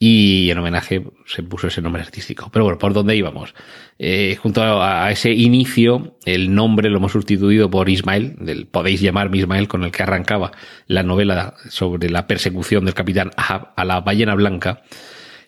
y 0.00 0.48
en 0.50 0.58
homenaje 0.58 1.04
se 1.26 1.42
puso 1.42 1.66
ese 1.66 1.82
nombre 1.82 2.02
artístico. 2.02 2.50
Pero 2.52 2.64
bueno, 2.64 2.78
¿por 2.78 2.92
dónde 2.92 3.16
íbamos? 3.16 3.52
Eh, 3.98 4.36
junto 4.40 4.62
a, 4.62 5.10
ese 5.10 5.32
inicio, 5.32 6.16
el 6.24 6.54
nombre 6.54 6.88
lo 6.88 6.98
hemos 6.98 7.10
sustituido 7.10 7.68
por 7.68 7.88
Ismael, 7.88 8.36
del 8.38 8.66
podéis 8.68 9.00
llamarme 9.00 9.38
Ismael, 9.38 9.66
con 9.66 9.82
el 9.82 9.90
que 9.90 10.04
arrancaba 10.04 10.52
la 10.86 11.02
novela 11.02 11.54
sobre 11.68 12.10
la 12.10 12.28
persecución 12.28 12.84
del 12.84 12.94
capitán 12.94 13.32
Ahab 13.36 13.72
a 13.74 13.84
la 13.84 14.00
ballena 14.00 14.36
blanca. 14.36 14.82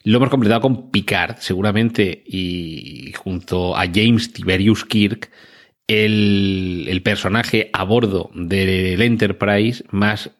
Lo 0.02 0.16
hemos 0.16 0.30
completado 0.30 0.62
con 0.62 0.90
Picard, 0.90 1.36
seguramente, 1.38 2.24
y 2.26 3.12
junto 3.12 3.76
a 3.76 3.84
James 3.86 4.32
Tiberius 4.32 4.84
Kirk, 4.84 5.30
el, 5.86 6.86
el 6.88 7.02
personaje 7.02 7.70
a 7.72 7.84
bordo 7.84 8.30
del 8.34 9.00
Enterprise 9.00 9.84
más 9.90 10.30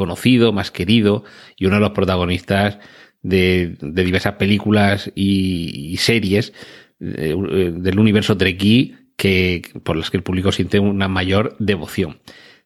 conocido, 0.00 0.50
más 0.50 0.70
querido 0.70 1.24
y 1.56 1.66
uno 1.66 1.74
de 1.74 1.82
los 1.82 1.90
protagonistas 1.90 2.78
de, 3.20 3.76
diversas 3.82 4.36
películas 4.36 5.12
y, 5.14 5.94
series 5.98 6.54
eh, 7.00 7.34
del 7.36 7.98
universo 7.98 8.34
Trekkie 8.34 8.96
que, 9.14 9.60
por 9.84 9.96
las 9.96 10.10
que 10.10 10.16
el 10.16 10.22
público 10.22 10.52
siente 10.52 10.80
una 10.80 11.06
mayor 11.06 11.54
devoción. 11.58 12.20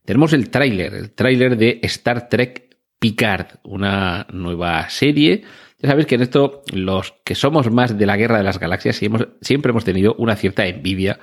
Tenemos 0.05 0.33
el 0.33 0.49
tráiler, 0.49 0.95
el 0.95 1.11
tráiler 1.11 1.57
de 1.57 1.81
Star 1.83 2.29
Trek 2.29 2.77
Picard, 3.01 3.59
una 3.65 4.29
nueva 4.33 4.89
serie. 4.91 5.43
Ya 5.83 5.89
sabéis 5.89 6.07
que 6.07 6.15
en 6.15 6.23
esto 6.23 6.63
los 6.73 7.15
que 7.25 7.35
somos 7.35 7.69
más 7.73 7.99
de 7.99 8.07
la 8.07 8.17
guerra 8.17 8.39
de 8.39 8.45
las 8.45 8.61
galaxias 8.61 8.95
siempre 8.95 9.71
hemos 9.71 9.85
tenido 9.85 10.15
una 10.19 10.37
cierta 10.37 10.65
envidia 10.69 11.19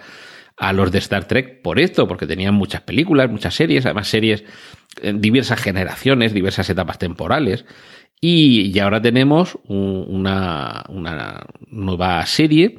a 0.62 0.74
los 0.74 0.92
de 0.92 1.00
Star 1.00 1.26
Trek 1.28 1.64
por 1.64 1.80
esto, 1.80 2.08
porque 2.08 2.28
tenían 2.28 2.54
muchas 2.54 2.82
películas, 2.82 3.32
muchas 3.32 3.56
series, 3.56 3.84
además 3.84 4.08
series 4.08 4.44
en 5.02 5.20
diversas 5.20 5.60
generaciones, 5.60 6.36
diversas 6.36 6.70
etapas 6.70 7.00
temporales. 7.00 7.66
Y, 8.22 8.78
ahora 8.78 9.02
tenemos 9.02 9.58
una, 9.66 10.84
nueva 11.68 12.24
serie 12.28 12.78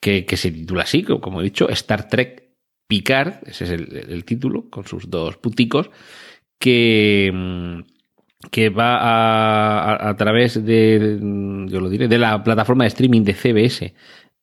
que, 0.00 0.26
se 0.36 0.50
titula 0.50 0.82
así, 0.82 1.04
como 1.04 1.40
he 1.40 1.44
dicho, 1.44 1.68
Star 1.68 2.08
Trek 2.08 2.50
Picard, 2.88 3.34
ese 3.46 3.64
es 3.66 3.70
el, 3.70 4.24
título, 4.24 4.68
con 4.68 4.84
sus 4.84 5.08
dos 5.08 5.36
puticos, 5.36 5.88
que, 6.58 7.84
que 8.50 8.70
va 8.70 8.96
a, 8.96 10.08
a, 10.08 10.16
través 10.16 10.64
de, 10.64 11.16
yo 11.68 11.80
lo 11.80 11.88
diré, 11.88 12.08
de 12.08 12.18
la 12.18 12.42
plataforma 12.42 12.82
de 12.82 12.88
streaming 12.88 13.22
de 13.22 13.34
CBS 13.34 13.94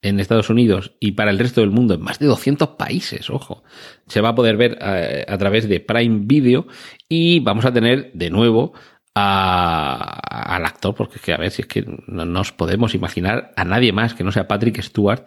en 0.02 0.20
Estados 0.20 0.50
Unidos 0.50 0.94
y 1.00 1.14
para 1.14 1.32
el 1.32 1.40
resto 1.40 1.62
del 1.62 1.72
mundo 1.72 1.94
en 1.94 2.02
más 2.02 2.20
de 2.20 2.28
200 2.28 2.70
países, 2.70 3.30
ojo. 3.30 3.64
Se 4.08 4.22
va 4.22 4.30
a 4.30 4.36
poder 4.36 4.58
ver 4.58 4.78
eh, 4.82 5.26
a, 5.28 5.38
través 5.38 5.68
de 5.68 5.80
Prime 5.80 6.22
Video 6.24 6.68
y 7.10 7.40
vamos 7.40 7.66
a 7.66 7.74
tener 7.74 8.12
de 8.14 8.30
nuevo 8.30 8.74
al 9.20 10.64
actor, 10.64 10.94
porque 10.94 11.16
es 11.16 11.22
que 11.24 11.34
a 11.34 11.38
ver 11.38 11.50
si 11.50 11.64
es 11.64 11.68
que 11.68 11.84
no 12.06 12.26
nos 12.26 12.52
podemos 12.52 12.94
imaginar 12.94 13.52
a 13.56 13.66
nadie 13.66 13.92
más 13.92 14.14
que 14.14 14.24
no 14.24 14.32
sea 14.32 14.48
Patrick 14.48 14.80
Stewart 14.80 15.24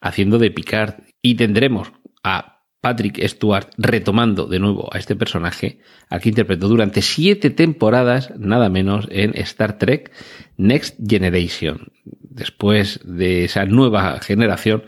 haciendo 0.00 0.38
de 0.38 0.52
Picard 0.52 1.00
y 1.20 1.34
tendremos 1.34 1.92
a 2.22 2.51
Patrick 2.82 3.26
Stewart 3.26 3.68
retomando 3.78 4.46
de 4.46 4.58
nuevo 4.58 4.90
a 4.92 4.98
este 4.98 5.16
personaje 5.16 5.78
al 6.10 6.20
que 6.20 6.28
interpretó 6.28 6.68
durante 6.68 7.00
siete 7.00 7.48
temporadas, 7.48 8.32
nada 8.36 8.68
menos, 8.68 9.06
en 9.10 9.32
Star 9.38 9.78
Trek 9.78 10.10
Next 10.58 10.98
Generation 11.08 11.92
después 12.34 13.00
de 13.04 13.44
esa 13.44 13.64
nueva 13.66 14.18
generación, 14.20 14.84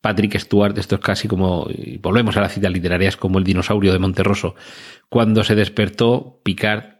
Patrick 0.00 0.38
Stewart, 0.38 0.76
esto 0.78 0.96
es 0.96 1.00
casi 1.00 1.28
como, 1.28 1.68
y 1.70 1.98
volvemos 1.98 2.36
a 2.36 2.40
la 2.40 2.48
cita 2.48 2.68
literaria, 2.68 3.08
es 3.08 3.16
como 3.16 3.38
el 3.38 3.44
dinosaurio 3.44 3.92
de 3.92 3.98
Monterroso. 3.98 4.54
Cuando 5.08 5.44
se 5.44 5.54
despertó, 5.54 6.40
Picard 6.44 6.98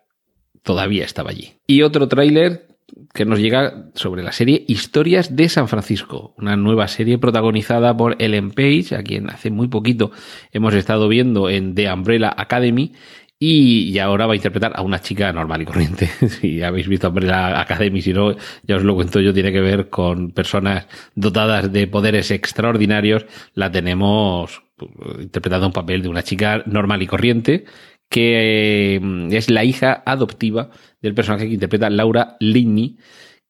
todavía 0.63 1.05
estaba 1.05 1.31
allí. 1.31 1.55
Y 1.67 1.83
otro 1.83 2.09
tráiler 2.09 2.68
que 3.13 3.25
nos 3.25 3.39
llega 3.39 3.91
sobre 3.95 4.23
la 4.23 4.33
serie 4.33 4.65
Historias 4.69 5.35
de 5.35 5.49
San 5.49 5.69
Francisco, 5.69 6.35
una 6.37 6.57
nueva 6.57 6.89
serie 6.89 7.19
protagonizada 7.19 7.97
por 7.97 8.17
Ellen 8.19 8.51
Page, 8.51 8.95
a 8.97 9.03
quien 9.03 9.31
hace 9.31 9.51
muy 9.51 9.69
poquito 9.69 10.11
hemos 10.53 10.75
estado 10.75 11.09
viendo 11.09 11.49
en 11.51 11.75
The 11.75 11.93
Umbrella 11.93 12.35
Academy 12.37 12.93
y, 13.41 13.97
ahora 14.01 14.27
va 14.27 14.33
a 14.33 14.37
interpretar 14.37 14.73
a 14.75 14.83
una 14.83 15.01
chica 15.01 15.33
normal 15.33 15.63
y 15.63 15.65
corriente. 15.65 16.07
si 16.41 16.63
habéis 16.63 16.89
visto 16.89 17.13
la 17.21 17.61
Academy, 17.61 18.03
si 18.03 18.13
no, 18.13 18.35
ya 18.65 18.77
os 18.77 18.83
lo 18.83 18.95
cuento 18.97 19.21
yo, 19.21 19.33
tiene 19.33 19.53
que 19.53 19.61
ver 19.61 19.91
con 19.91 20.33
personas 20.33 20.89
dotadas 21.15 21.73
de 21.73 21.87
poderes 21.87 22.33
extraordinarios. 22.33 23.27
La 23.55 23.71
tenemos 23.71 24.63
pues, 24.77 24.91
interpretando 25.21 25.69
un 25.69 25.73
papel 25.73 26.03
de 26.03 26.09
una 26.09 26.25
chica 26.25 26.65
normal 26.67 27.03
y 27.03 27.07
corriente 27.07 27.65
que 28.09 28.99
mm, 29.03 29.33
es 29.33 29.51
la 29.51 29.65
hija 29.65 30.03
adoptiva 30.07 30.71
del 31.01 31.15
personaje 31.15 31.47
que 31.47 31.55
interpreta 31.55 31.91
Laura 31.91 32.37
Linney, 32.41 32.97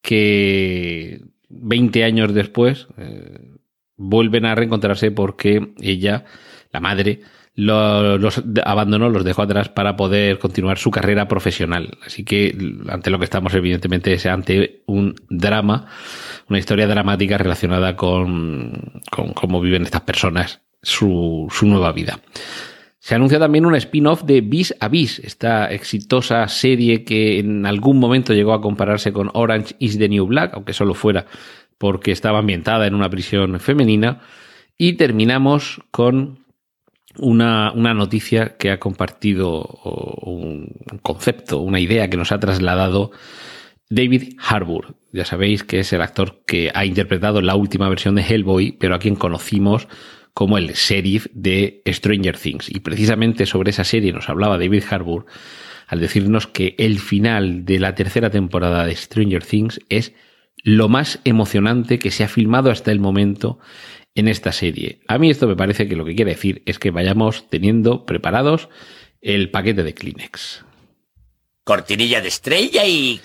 que 0.01 1.21
20 1.49 2.03
años 2.03 2.33
después 2.33 2.87
eh, 2.97 3.57
vuelven 3.97 4.45
a 4.45 4.55
reencontrarse 4.55 5.11
porque 5.11 5.73
ella, 5.79 6.25
la 6.71 6.79
madre, 6.79 7.21
los 7.55 8.41
abandonó, 8.63 9.09
los 9.09 9.25
dejó 9.25 9.41
atrás 9.41 9.67
para 9.67 9.97
poder 9.97 10.39
continuar 10.39 10.77
su 10.77 10.91
carrera 10.91 11.27
profesional. 11.27 11.97
Así 12.05 12.23
que 12.23 12.55
ante 12.87 13.09
lo 13.09 13.19
que 13.19 13.25
estamos 13.25 13.53
evidentemente 13.53 14.13
es 14.13 14.25
ante 14.25 14.83
un 14.85 15.15
drama, 15.29 15.87
una 16.47 16.59
historia 16.59 16.87
dramática 16.87 17.37
relacionada 17.37 17.97
con, 17.97 19.01
con 19.11 19.33
cómo 19.33 19.59
viven 19.59 19.83
estas 19.83 20.01
personas 20.01 20.61
su, 20.81 21.47
su 21.51 21.65
nueva 21.65 21.91
vida. 21.91 22.19
Se 22.99 23.15
anuncia 23.15 23.39
también 23.39 23.65
un 23.65 23.75
spin-off 23.75 24.23
de 24.23 24.41
Vis 24.41 24.75
a 24.79 24.89
Vis, 24.89 25.19
esta 25.19 25.71
exitosa 25.71 26.47
serie 26.49 27.05
que 27.05 27.39
en 27.39 27.65
algún 27.65 27.97
momento 27.97 28.33
llegó 28.33 28.53
a 28.53 28.61
compararse 28.61 29.13
con 29.13 29.31
Orange 29.33 29.75
is 29.79 29.97
the 29.97 30.09
New 30.09 30.25
Black, 30.27 30.53
aunque 30.53 30.73
solo 30.73 30.93
fuera 30.93 31.25
porque 31.77 32.11
estaba 32.11 32.39
ambientada 32.39 32.87
en 32.87 32.95
una 32.95 33.09
prisión 33.09 33.59
femenina. 33.61 34.21
Y 34.77 34.93
terminamos 34.93 35.81
con 35.91 36.45
una, 37.17 37.71
una, 37.71 37.93
noticia 37.93 38.57
que 38.57 38.69
ha 38.71 38.79
compartido 38.79 39.61
un 40.21 40.73
concepto, 41.01 41.59
una 41.59 41.79
idea 41.79 42.09
que 42.09 42.17
nos 42.17 42.31
ha 42.31 42.39
trasladado 42.39 43.11
David 43.89 44.35
Harbour. 44.37 44.95
Ya 45.11 45.25
sabéis 45.25 45.63
que 45.63 45.79
es 45.79 45.91
el 45.93 46.01
actor 46.01 46.41
que 46.45 46.69
ha 46.73 46.85
interpretado 46.85 47.41
la 47.41 47.55
última 47.55 47.89
versión 47.89 48.15
de 48.15 48.23
Hellboy, 48.23 48.73
pero 48.73 48.95
a 48.95 48.99
quien 48.99 49.15
conocimos 49.15 49.87
como 50.33 50.57
el 50.57 50.73
sheriff 50.73 51.27
de 51.33 51.81
Stranger 51.87 52.37
Things. 52.37 52.69
Y 52.69 52.79
precisamente 52.79 53.45
sobre 53.45 53.71
esa 53.71 53.83
serie 53.83 54.13
nos 54.13 54.29
hablaba 54.29 54.57
David 54.57 54.83
Harbour 54.89 55.25
al 55.87 55.99
decirnos 55.99 56.45
que 56.45 56.75
el 56.77 56.99
final 56.99 57.65
de 57.65 57.79
la 57.79 57.95
tercera 57.95 58.29
temporada 58.29 58.85
de 58.85 58.95
Stranger 58.95 59.43
Things 59.43 59.81
es 59.89 60.13
lo 60.63 60.87
más 60.87 61.19
emocionante 61.23 61.97
que 61.97 62.11
se 62.11 62.23
ha 62.23 62.27
filmado 62.27 62.69
hasta 62.69 62.91
el 62.91 62.99
momento 62.99 63.59
en 64.13 64.27
esta 64.27 64.51
serie. 64.51 65.01
A 65.07 65.17
mí 65.17 65.29
esto 65.31 65.47
me 65.47 65.55
parece 65.55 65.87
que 65.87 65.95
lo 65.95 66.05
que 66.05 66.15
quiere 66.15 66.31
decir 66.31 66.61
es 66.65 66.77
que 66.77 66.91
vayamos 66.91 67.49
teniendo 67.49 68.05
preparados 68.05 68.69
el 69.21 69.49
paquete 69.49 69.83
de 69.83 69.93
Kleenex. 69.93 70.63
Cortinilla 71.63 72.21
de 72.21 72.27
estrella 72.27 72.85
y... 72.85 73.19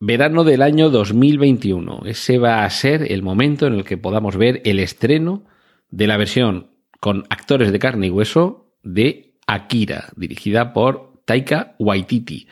Verano 0.00 0.44
del 0.44 0.62
año 0.62 0.90
2021. 0.90 2.02
Ese 2.06 2.38
va 2.38 2.64
a 2.64 2.70
ser 2.70 3.12
el 3.12 3.22
momento 3.22 3.66
en 3.66 3.74
el 3.74 3.84
que 3.84 3.96
podamos 3.96 4.36
ver 4.36 4.60
el 4.64 4.80
estreno 4.80 5.44
de 5.92 6.08
la 6.08 6.16
versión 6.16 6.72
con 6.98 7.24
actores 7.30 7.70
de 7.70 7.78
carne 7.78 8.08
y 8.08 8.10
hueso 8.10 8.74
de 8.82 9.34
Akira, 9.46 10.08
dirigida 10.16 10.72
por 10.72 11.22
Taika 11.24 11.76
Waititi. 11.78 12.48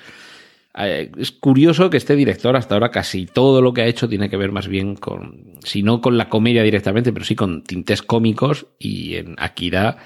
Eh, 0.78 1.10
es 1.18 1.32
curioso 1.32 1.90
que 1.90 1.96
este 1.96 2.14
director 2.14 2.54
hasta 2.54 2.74
ahora 2.74 2.90
casi 2.90 3.26
todo 3.26 3.60
lo 3.60 3.72
que 3.72 3.82
ha 3.82 3.86
hecho 3.86 4.08
tiene 4.08 4.30
que 4.30 4.36
ver 4.36 4.52
más 4.52 4.68
bien 4.68 4.94
con, 4.94 5.58
si 5.64 5.82
no 5.82 6.00
con 6.00 6.16
la 6.16 6.28
comedia 6.28 6.62
directamente, 6.62 7.12
pero 7.12 7.24
sí 7.24 7.34
con 7.34 7.64
tintes 7.64 8.02
cómicos 8.02 8.66
y 8.78 9.16
en 9.16 9.34
Akira 9.38 9.98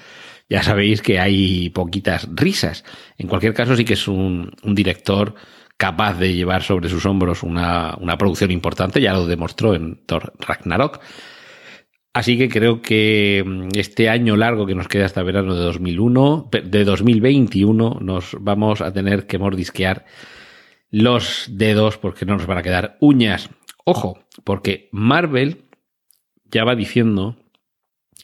ya 0.49 0.63
sabéis 0.63 1.01
que 1.01 1.19
hay 1.19 1.69
poquitas 1.69 2.27
risas. 2.33 2.83
En 3.17 3.27
cualquier 3.27 3.53
caso 3.53 3.75
sí 3.75 3.85
que 3.85 3.93
es 3.93 4.07
un, 4.07 4.51
director 4.63 5.35
capaz 5.77 6.17
de 6.17 6.33
llevar 6.33 6.63
sobre 6.63 6.89
sus 6.89 7.05
hombros 7.05 7.43
una, 7.43 7.95
una 7.99 8.17
producción 8.17 8.51
importante, 8.51 9.01
ya 9.01 9.13
lo 9.13 9.25
demostró 9.25 9.75
en 9.75 10.05
Thor 10.05 10.33
Ragnarok. 10.39 11.01
Así 12.15 12.37
que 12.37 12.47
creo 12.47 12.81
que 12.81 13.43
mm, 13.45 13.77
este 13.77 14.07
año 14.07 14.37
largo 14.37 14.65
que 14.65 14.73
nos 14.73 14.87
queda 14.87 15.03
hasta 15.03 15.21
verano 15.21 15.53
de 15.53 15.61
2001, 15.65 16.49
de 16.63 16.85
2021, 16.85 17.97
nos 17.99 18.37
vamos 18.39 18.79
a 18.79 18.93
tener 18.93 19.27
que 19.27 19.37
mordisquear 19.37 20.05
los 20.89 21.49
dedos 21.51 21.97
porque 21.97 22.25
no 22.25 22.37
nos 22.37 22.47
van 22.47 22.59
a 22.59 22.63
quedar 22.63 22.95
uñas. 23.01 23.49
Ojo, 23.83 24.17
porque 24.45 24.87
Marvel 24.93 25.65
ya 26.45 26.63
va 26.63 26.77
diciendo 26.77 27.35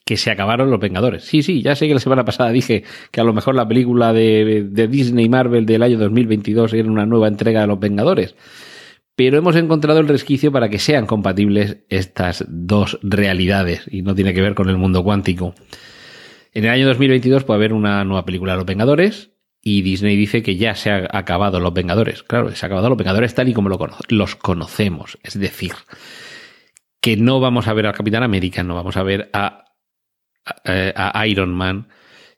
que 0.05 0.15
se 0.15 0.31
acabaron 0.31 0.71
los 0.71 0.79
Vengadores. 0.79 1.25
Sí, 1.25 1.43
sí, 1.43 1.61
ya 1.61 1.75
sé 1.75 1.89
que 1.89 1.93
la 1.93 1.99
semana 1.99 2.23
pasada 2.23 2.51
dije 2.51 2.85
que 3.11 3.19
a 3.19 3.25
lo 3.25 3.33
mejor 3.33 3.55
la 3.55 3.67
película 3.67 4.13
de, 4.13 4.69
de 4.69 4.87
Disney 4.87 5.27
Marvel 5.27 5.65
del 5.65 5.83
año 5.83 5.97
2022 5.97 6.71
era 6.71 6.89
una 6.89 7.05
nueva 7.05 7.27
entrega 7.27 7.59
de 7.59 7.67
los 7.67 7.79
Vengadores. 7.81 8.35
Pero 9.23 9.37
hemos 9.37 9.55
encontrado 9.55 9.99
el 9.99 10.07
resquicio 10.07 10.51
para 10.51 10.69
que 10.69 10.79
sean 10.79 11.05
compatibles 11.05 11.77
estas 11.89 12.43
dos 12.49 12.97
realidades 13.03 13.83
y 13.91 14.01
no 14.01 14.15
tiene 14.15 14.33
que 14.33 14.41
ver 14.41 14.55
con 14.55 14.67
el 14.67 14.77
mundo 14.77 15.03
cuántico. 15.03 15.53
En 16.55 16.63
el 16.63 16.71
año 16.71 16.87
2022 16.87 17.43
puede 17.43 17.59
haber 17.59 17.73
una 17.73 18.03
nueva 18.03 18.25
película 18.25 18.53
de 18.53 18.57
los 18.57 18.65
Vengadores 18.65 19.29
y 19.61 19.83
Disney 19.83 20.15
dice 20.15 20.41
que 20.41 20.55
ya 20.55 20.73
se 20.73 20.89
han 20.89 21.07
acabado 21.11 21.59
los 21.59 21.71
Vengadores. 21.71 22.23
Claro, 22.23 22.49
se 22.49 22.65
han 22.65 22.69
acabado 22.69 22.89
los 22.89 22.97
Vengadores 22.97 23.35
tal 23.35 23.47
y 23.47 23.53
como 23.53 23.69
los 24.09 24.35
conocemos. 24.37 25.19
Es 25.21 25.39
decir, 25.39 25.73
que 26.99 27.15
no 27.15 27.39
vamos 27.39 27.67
a 27.67 27.73
ver 27.73 27.85
al 27.85 27.93
Capitán 27.93 28.23
América, 28.23 28.63
no 28.63 28.73
vamos 28.73 28.97
a 28.97 29.03
ver 29.03 29.29
a, 29.33 29.65
a, 30.65 31.27
Iron 31.27 31.53
Man. 31.53 31.89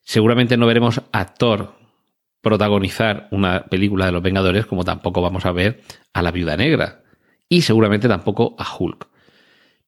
Seguramente 0.02 0.58
no 0.58 0.68
veremos 0.68 1.02
a 1.13 1.34
Thor 1.34 1.75
protagonizar 2.44 3.30
una 3.32 3.66
película 3.68 4.06
de 4.06 4.12
los 4.12 4.22
Vengadores, 4.22 4.66
como 4.66 4.84
tampoco 4.84 5.22
vamos 5.22 5.46
a 5.46 5.54
ver 5.54 5.82
a 6.14 6.22
la 6.22 6.32
Viuda 6.32 6.58
Negra. 6.58 7.02
Y 7.48 7.62
seguramente 7.62 8.10
tampoco 8.10 8.56
a 8.60 8.68
Hulk. 8.78 9.08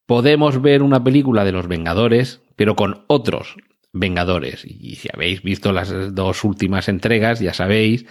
Podemos 0.06 0.62
ver 0.62 0.82
una 0.82 1.04
película 1.04 1.44
de 1.44 1.52
los 1.52 1.68
Vengadores, 1.68 2.42
pero 2.56 2.78
con 2.78 3.04
otros 3.08 3.58
Vengadores. 3.92 4.64
Y 4.66 4.96
si 4.96 5.10
habéis 5.14 5.44
visto 5.44 5.74
las 5.74 6.16
dos 6.16 6.46
últimas 6.46 6.88
entregas, 6.88 7.42
ya 7.42 7.54
sabéis 7.54 8.06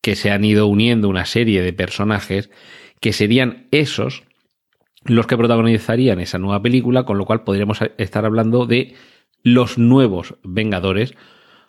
que 0.00 0.16
se 0.16 0.30
han 0.30 0.44
ido 0.44 0.66
uniendo 0.66 1.10
una 1.10 1.26
serie 1.26 1.60
de 1.60 1.74
personajes 1.74 2.50
que 3.00 3.12
serían 3.12 3.68
esos 3.70 4.22
los 5.04 5.26
que 5.26 5.36
protagonizarían 5.36 6.20
esa 6.20 6.38
nueva 6.38 6.62
película, 6.62 7.04
con 7.04 7.18
lo 7.18 7.26
cual 7.26 7.44
podríamos 7.44 7.80
estar 7.98 8.24
hablando 8.24 8.64
de 8.64 8.94
los 9.42 9.76
nuevos 9.76 10.36
Vengadores, 10.42 11.14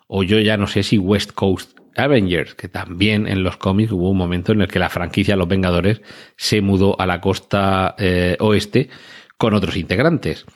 o 0.06 0.22
yo 0.22 0.38
ya 0.38 0.56
no 0.56 0.66
sé 0.66 0.82
si 0.82 0.96
West 0.96 1.32
Coast 1.32 1.81
Avengers, 1.96 2.54
que 2.54 2.68
también 2.68 3.26
en 3.26 3.42
los 3.42 3.56
cómics 3.56 3.92
hubo 3.92 4.10
un 4.10 4.16
momento 4.16 4.52
en 4.52 4.62
el 4.62 4.68
que 4.68 4.78
la 4.78 4.88
franquicia 4.88 5.36
Los 5.36 5.48
Vengadores 5.48 6.02
se 6.36 6.60
mudó 6.60 7.00
a 7.00 7.06
la 7.06 7.20
costa 7.20 7.94
eh, 7.98 8.36
oeste 8.40 8.88
con 9.36 9.54
otros 9.54 9.76
integrantes. 9.76 10.46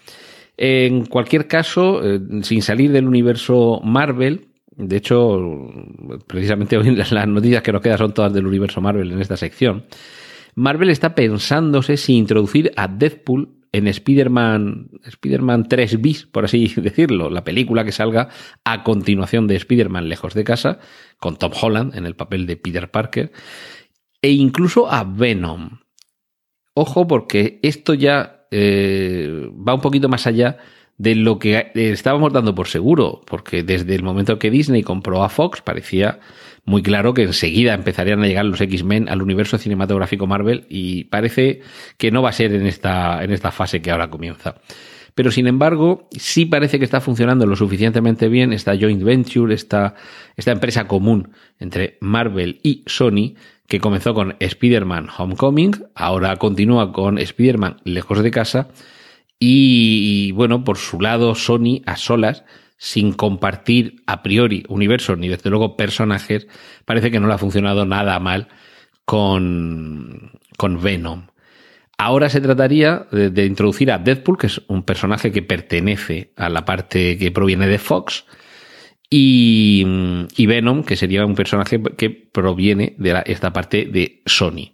En 0.57 1.07
cualquier 1.07 1.47
caso, 1.47 2.01
eh, 2.03 2.21
sin 2.43 2.63
salir 2.63 2.93
del 2.93 3.07
universo 3.07 3.81
Marvel, 3.85 4.49
de 4.77 4.97
hecho, 4.97 5.39
precisamente 6.27 6.77
hoy 6.77 6.95
las 6.97 7.29
noticias 7.29 7.63
que 7.63 7.73
nos 7.73 7.83
quedan 7.83 7.99
son 7.99 8.15
todas 8.15 8.33
del 8.33 8.47
universo 8.47 8.81
Marvel 8.81 9.13
en 9.13 9.21
esta 9.21 9.37
sección. 9.37 9.85
Marvel 10.55 10.91
está 10.91 11.15
pensándose 11.15 11.97
si 11.97 12.15
introducir 12.15 12.73
a 12.77 12.89
Deadpool 12.89 13.56
en 13.73 13.89
Spider-Man 13.89 14.91
Spider 15.05 15.43
3 15.69 16.01
bis, 16.01 16.27
por 16.27 16.45
así 16.45 16.73
decirlo, 16.77 17.31
la 17.31 17.45
película 17.45 17.85
que 17.85 17.93
salga 17.93 18.29
a 18.65 18.83
continuación 18.83 19.47
de 19.47 19.57
Spider-Man 19.57 20.09
lejos 20.09 20.35
de 20.35 20.45
casa, 20.45 20.79
con 21.19 21.37
Tom 21.37 21.53
Holland 21.61 21.95
en 21.97 22.07
el 22.07 22.17
papel 22.17 22.47
de 22.47 22.57
Peter 22.57 22.91
Parker, 22.91 23.33
e 24.23 24.31
incluso 24.31 24.91
a 24.91 25.05
Venom. 25.05 25.81
Ojo 26.75 27.07
porque 27.07 27.59
esto 27.63 27.95
ya 27.95 28.47
eh, 28.51 29.49
va 29.67 29.75
un 29.75 29.81
poquito 29.81 30.09
más 30.09 30.27
allá 30.27 30.59
de 30.99 31.15
lo 31.15 31.39
que 31.39 31.57
eh, 31.57 31.71
estábamos 31.75 32.33
dando 32.33 32.55
por 32.55 32.69
seguro, 32.69 33.21
porque 33.27 33.63
desde 33.63 33.95
el 33.95 34.03
momento 34.03 34.39
que 34.39 34.51
Disney 34.51 34.83
compró 34.83 35.23
a 35.23 35.29
Fox 35.29 35.61
parecía 35.61 36.21
muy 36.67 36.83
claro 36.83 37.15
que 37.15 37.23
enseguida 37.23 37.75
empezarían 37.75 38.23
a 38.23 38.27
llegar 38.27 38.45
los 38.45 38.61
X-Men 38.61 39.09
al 39.09 39.23
universo 39.23 39.57
cinematográfico 39.57 40.27
Marvel 40.27 40.67
y 40.69 41.05
parece 41.05 41.61
que 41.97 42.11
no 42.11 42.23
va 42.23 42.31
a 42.31 42.33
ser 42.33 42.53
en 42.53 42.67
esta, 42.67 43.25
en 43.25 43.33
esta 43.33 43.53
fase 43.53 43.81
que 43.81 43.91
ahora 43.91 44.11
comienza. 44.11 44.57
Pero 45.15 45.31
sin 45.31 45.47
embargo, 45.47 46.09
sí 46.11 46.45
parece 46.45 46.79
que 46.79 46.85
está 46.85 47.01
funcionando 47.01 47.47
lo 47.47 47.57
suficientemente 47.57 48.29
bien 48.29 48.53
esta 48.53 48.77
joint 48.79 49.03
venture, 49.03 49.55
esta, 49.55 49.95
esta 50.37 50.53
empresa 50.53 50.87
común 50.87 51.31
entre 51.59 51.97
Marvel 52.01 52.61
y 52.63 52.83
Sony, 52.87 53.35
que 53.67 53.81
comenzó 53.81 54.13
con 54.13 54.37
Spider-Man 54.39 55.09
Homecoming, 55.17 55.73
ahora 55.95 56.37
continúa 56.37 56.93
con 56.93 57.17
Spider-Man 57.17 57.79
Lejos 57.85 58.23
de 58.23 58.31
Casa, 58.31 58.69
y, 59.39 60.33
bueno, 60.33 60.65
por 60.65 60.79
su 60.79 61.01
lado, 61.01 61.35
Sony 61.35 61.83
a 61.85 61.97
solas, 61.97 62.45
sin 62.77 63.13
compartir 63.13 64.03
a 64.07 64.23
priori 64.23 64.65
universos 64.69 65.19
ni 65.19 65.29
desde 65.29 65.51
luego 65.51 65.77
personajes, 65.77 66.47
parece 66.85 67.11
que 67.11 67.21
no 67.21 67.29
le 67.29 67.35
ha 67.35 67.39
funcionado 67.39 67.87
nada 67.87 68.19
mal 68.19 68.49
con, 69.05 70.33
con 70.57 70.83
Venom. 70.83 71.27
Ahora 71.99 72.29
se 72.29 72.43
trataría 72.43 73.07
de, 73.11 73.31
de, 73.31 73.47
introducir 73.47 73.91
a 73.91 73.99
Deadpool, 73.99 74.37
que 74.37 74.49
es 74.49 74.61
un 74.69 74.83
personaje 74.83 75.33
que 75.33 75.41
pertenece 75.41 76.33
a 76.37 76.51
la 76.51 76.67
parte 76.67 77.17
que 77.17 77.31
proviene 77.31 77.67
de 77.67 77.79
Fox, 77.79 78.27
y, 79.09 80.47
Venom, 80.47 80.85
que 80.85 80.97
sería 80.97 81.25
un 81.25 81.35
personaje 81.35 81.81
que 81.97 82.11
proviene 82.11 82.95
de 82.99 83.23
esta 83.27 83.53
parte 83.53 83.85
de 83.87 84.23
Sony. 84.27 84.73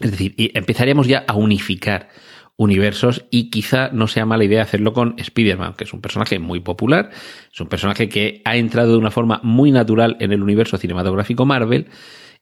Es 0.00 0.10
decir, 0.10 0.34
empezaríamos 0.36 1.06
ya 1.06 1.24
a 1.26 1.34
unificar 1.34 2.08
universos 2.56 3.24
y 3.30 3.50
quizá 3.50 3.90
no 3.92 4.06
sea 4.06 4.26
mala 4.26 4.44
idea 4.44 4.62
hacerlo 4.62 4.92
con 4.92 5.14
Spider-Man, 5.18 5.74
que 5.74 5.84
es 5.84 5.92
un 5.92 6.00
personaje 6.00 6.38
muy 6.38 6.60
popular, 6.60 7.10
es 7.52 7.60
un 7.60 7.68
personaje 7.68 8.08
que 8.08 8.42
ha 8.44 8.56
entrado 8.56 8.92
de 8.92 8.98
una 8.98 9.10
forma 9.10 9.40
muy 9.42 9.72
natural 9.72 10.16
en 10.20 10.32
el 10.32 10.42
universo 10.42 10.76
cinematográfico 10.76 11.44
Marvel 11.44 11.88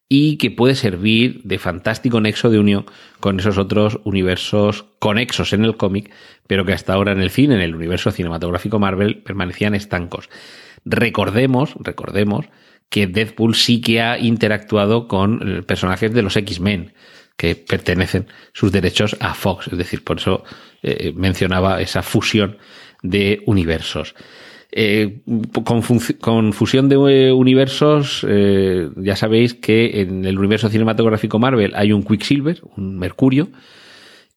y 0.08 0.36
que 0.36 0.50
puede 0.50 0.74
servir 0.74 1.40
de 1.44 1.58
fantástico 1.58 2.20
nexo 2.20 2.50
de 2.50 2.58
unión 2.58 2.84
con 3.20 3.40
esos 3.40 3.56
otros 3.56 4.00
universos 4.04 4.84
conexos 4.98 5.54
en 5.54 5.64
el 5.64 5.78
cómic, 5.78 6.12
pero 6.46 6.66
que 6.66 6.74
hasta 6.74 6.92
ahora 6.92 7.12
en 7.12 7.22
el 7.22 7.30
cine, 7.30 7.54
en 7.54 7.62
el 7.62 7.74
universo 7.74 8.10
cinematográfico 8.10 8.78
Marvel, 8.78 9.22
permanecían 9.22 9.74
estancos. 9.74 10.28
Recordemos, 10.84 11.74
recordemos 11.80 12.46
que 12.90 13.06
Deadpool 13.06 13.54
sí 13.54 13.80
que 13.80 14.02
ha 14.02 14.18
interactuado 14.18 15.08
con 15.08 15.64
personajes 15.66 16.12
de 16.12 16.20
los 16.20 16.36
X-Men, 16.36 16.92
que 17.42 17.56
pertenecen 17.56 18.28
sus 18.52 18.70
derechos 18.70 19.16
a 19.18 19.34
Fox. 19.34 19.66
Es 19.66 19.76
decir, 19.76 20.04
por 20.04 20.18
eso 20.18 20.44
eh, 20.80 21.12
mencionaba 21.16 21.80
esa 21.80 22.00
fusión 22.00 22.56
de 23.02 23.42
universos. 23.46 24.14
Eh, 24.70 25.22
con, 25.64 26.52
fusión 26.52 26.88
de 26.88 26.94
eh, 26.94 27.32
universos, 27.32 28.24
ya 28.96 29.16
sabéis 29.16 29.54
que 29.54 30.02
en 30.02 30.24
el 30.24 30.38
universo 30.38 30.68
cinematográfico 30.68 31.40
Marvel 31.40 31.72
hay 31.74 31.90
un 31.92 32.04
Quicksilver, 32.04 32.60
un 32.76 32.96
Mercurio, 32.96 33.48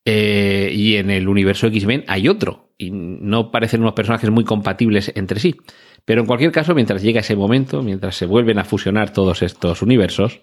y 0.04 0.96
en 0.96 1.12
el 1.12 1.28
universo 1.28 1.68
X-Men 1.68 2.06
hay 2.08 2.28
otro, 2.28 2.72
y 2.80 2.90
no 2.90 3.52
parecen 3.52 3.82
unos 3.82 3.94
personajes 3.94 4.32
muy 4.32 4.46
compatibles 4.46 5.12
entre 5.14 5.40
sí. 5.40 5.58
Pero 6.06 6.22
en 6.22 6.28
cualquier 6.28 6.52
caso, 6.52 6.74
mientras 6.74 7.04
llega 7.04 7.20
ese 7.20 7.36
momento, 7.36 7.84
mientras 7.84 8.16
se 8.16 8.26
vuelven 8.26 8.58
a 8.58 8.64
fusionar 8.64 9.14
todos 9.14 9.44
estos 9.44 9.84
universos, 9.84 10.42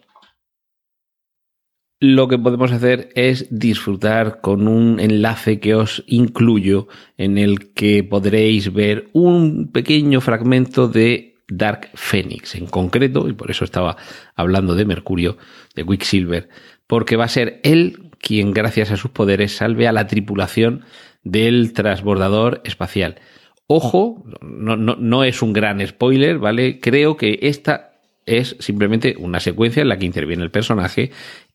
lo 2.03 2.27
que 2.27 2.37
podemos 2.37 2.73
hacer 2.73 3.11
es 3.15 3.47
disfrutar 3.57 4.41
con 4.41 4.67
un 4.67 4.99
enlace 4.99 5.61
que 5.61 5.77
os 5.77 6.03
incluyo 6.09 6.89
en 7.17 7.39
el 7.39 7.73
que 7.75 8.03
podréis 8.03 8.73
ver 8.73 9.09
un 9.13 9.71
pequeño 9.71 10.21
fragmento 10.21 10.89
de 10.89 11.37
Dark 11.47 11.91
Phoenix 11.95 12.57
en 12.57 12.67
concreto, 12.67 13.29
y 13.29 13.35
por 13.35 13.53
eso 13.53 13.65
estaba 13.65 13.97
hablando 14.35 14.75
de 14.75 14.85
Mercurio, 14.85 15.37
de 15.77 15.87
Quicksilver, 15.87 16.49
porque 16.89 17.15
va 17.15 17.27
a 17.27 17.29
ser 17.29 17.61
él 17.63 18.11
quien 18.19 18.51
gracias 18.51 18.91
a 18.91 18.97
sus 18.97 19.13
poderes 19.13 19.55
salve 19.55 19.87
a 19.87 19.93
la 19.93 20.09
tripulación 20.09 20.85
del 21.23 21.73
transbordador 21.73 22.63
espacial. 22.65 23.21
Ojo, 23.69 24.25
no, 24.41 24.77
no, 24.77 24.97
no 24.97 25.23
es 25.23 25.41
un 25.41 25.53
gran 25.53 25.87
spoiler, 25.87 26.41
¿vale? 26.41 26.81
Creo 26.81 27.17
que 27.17 27.39
esta 27.43 27.93
es 28.27 28.57
simplemente 28.59 29.15
una 29.19 29.39
secuencia 29.39 29.83
en 29.83 29.89
la 29.89 29.99
que 29.99 30.07
interviene 30.07 30.43
el 30.43 30.51
personaje 30.51 31.13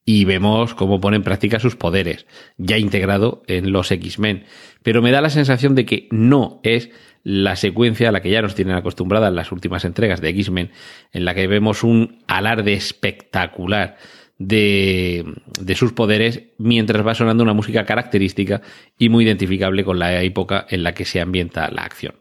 y 0.10 0.24
vemos 0.24 0.74
cómo 0.74 1.02
pone 1.02 1.18
en 1.18 1.24
práctica 1.24 1.60
sus 1.60 1.76
poderes, 1.76 2.28
ya 2.58 2.78
integrado 2.78 3.44
en 3.46 3.74
los 3.74 3.92
X-Men. 3.92 4.46
Pero 4.82 5.02
me 5.02 5.12
da 5.12 5.20
la 5.20 5.30
sensación 5.30 5.76
de 5.76 5.86
que 5.86 6.08
no 6.12 6.62
es 6.64 6.90
la 7.26 7.58
secuencia 7.58 8.08
a 8.08 8.14
la 8.14 8.22
que 8.22 8.30
ya 8.30 8.42
nos 8.42 8.56
tienen 8.56 8.78
acostumbrada 8.78 9.28
en 9.28 9.36
las 9.36 9.52
últimas 9.52 9.84
entregas 9.84 10.22
de 10.22 10.30
X-Men, 10.30 10.72
en 11.12 11.26
la 11.26 11.36
que 11.36 11.46
vemos 11.48 11.84
un 11.84 12.24
alarde 12.26 12.72
espectacular 12.72 13.98
de, 14.38 15.26
de, 15.60 15.76
sus 15.76 15.92
poderes 15.92 16.44
mientras 16.58 17.06
va 17.06 17.14
sonando 17.14 17.44
una 17.44 17.54
música 17.54 17.84
característica 17.84 18.62
y 18.98 19.10
muy 19.10 19.26
identificable 19.26 19.84
con 19.84 20.00
la 20.00 20.24
época 20.24 20.68
en 20.70 20.84
la 20.84 20.94
que 20.94 21.04
se 21.04 21.20
ambienta 21.20 21.70
la 21.70 21.82
acción. 21.82 22.16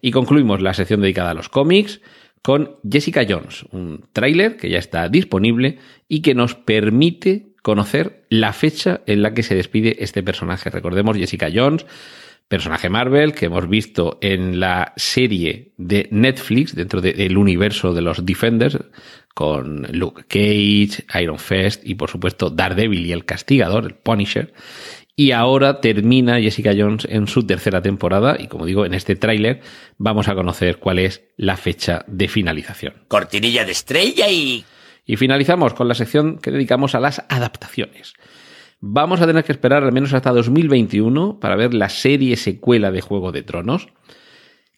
Y 0.00 0.10
concluimos 0.10 0.60
la 0.60 0.74
sección 0.74 1.02
dedicada 1.02 1.30
a 1.30 1.34
los 1.34 1.48
cómics 1.48 2.00
con 2.42 2.76
Jessica 2.88 3.26
Jones, 3.28 3.64
un 3.72 4.04
tráiler 4.12 4.56
que 4.56 4.70
ya 4.70 4.78
está 4.78 5.08
disponible 5.08 5.78
y 6.08 6.20
que 6.20 6.34
nos 6.34 6.54
permite 6.54 7.48
conocer 7.62 8.24
la 8.30 8.52
fecha 8.52 9.02
en 9.06 9.22
la 9.22 9.34
que 9.34 9.42
se 9.42 9.54
despide 9.54 9.96
este 10.00 10.22
personaje. 10.22 10.70
Recordemos 10.70 11.16
Jessica 11.16 11.48
Jones, 11.52 11.84
personaje 12.48 12.88
Marvel 12.88 13.34
que 13.34 13.46
hemos 13.46 13.68
visto 13.68 14.18
en 14.22 14.58
la 14.58 14.92
serie 14.96 15.72
de 15.76 16.08
Netflix 16.10 16.74
dentro 16.74 17.00
del 17.00 17.36
universo 17.36 17.92
de 17.92 18.02
los 18.02 18.24
Defenders 18.24 18.78
con 19.34 19.86
Luke 19.92 20.24
Cage, 20.26 21.04
Iron 21.20 21.38
Fist 21.38 21.86
y 21.86 21.94
por 21.94 22.10
supuesto 22.10 22.50
Daredevil 22.50 23.06
y 23.06 23.12
el 23.12 23.24
castigador, 23.24 23.84
el 23.84 23.94
Punisher. 23.94 24.52
Y 25.20 25.32
ahora 25.32 25.80
termina 25.80 26.40
Jessica 26.40 26.70
Jones 26.78 27.04
en 27.10 27.26
su 27.26 27.44
tercera 27.44 27.82
temporada 27.82 28.36
y 28.38 28.46
como 28.46 28.66
digo, 28.66 28.86
en 28.86 28.94
este 28.94 29.16
tráiler 29.16 29.62
vamos 29.96 30.28
a 30.28 30.36
conocer 30.36 30.78
cuál 30.78 31.00
es 31.00 31.24
la 31.36 31.56
fecha 31.56 32.04
de 32.06 32.28
finalización. 32.28 32.94
Cortinilla 33.08 33.64
de 33.64 33.72
estrella 33.72 34.28
y... 34.30 34.64
Y 35.04 35.16
finalizamos 35.16 35.74
con 35.74 35.88
la 35.88 35.94
sección 35.94 36.38
que 36.38 36.52
dedicamos 36.52 36.94
a 36.94 37.00
las 37.00 37.24
adaptaciones. 37.28 38.14
Vamos 38.78 39.20
a 39.20 39.26
tener 39.26 39.42
que 39.42 39.50
esperar 39.50 39.82
al 39.82 39.90
menos 39.90 40.14
hasta 40.14 40.30
2021 40.30 41.40
para 41.40 41.56
ver 41.56 41.74
la 41.74 41.88
serie 41.88 42.36
secuela 42.36 42.92
de 42.92 43.00
Juego 43.00 43.32
de 43.32 43.42
Tronos, 43.42 43.88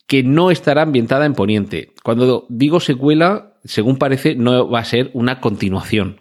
que 0.07 0.23
no 0.23 0.51
estará 0.51 0.81
ambientada 0.81 1.27
en 1.27 1.35
Poniente. 1.35 1.93
Cuando 2.03 2.47
digo 2.49 2.81
secuela, 2.81 3.59
según 3.65 3.99
parece, 3.99 4.37
no 4.37 4.71
va 4.71 4.79
a 4.79 4.85
ser 4.87 5.11
una 5.13 5.39
continuación. 5.43 6.20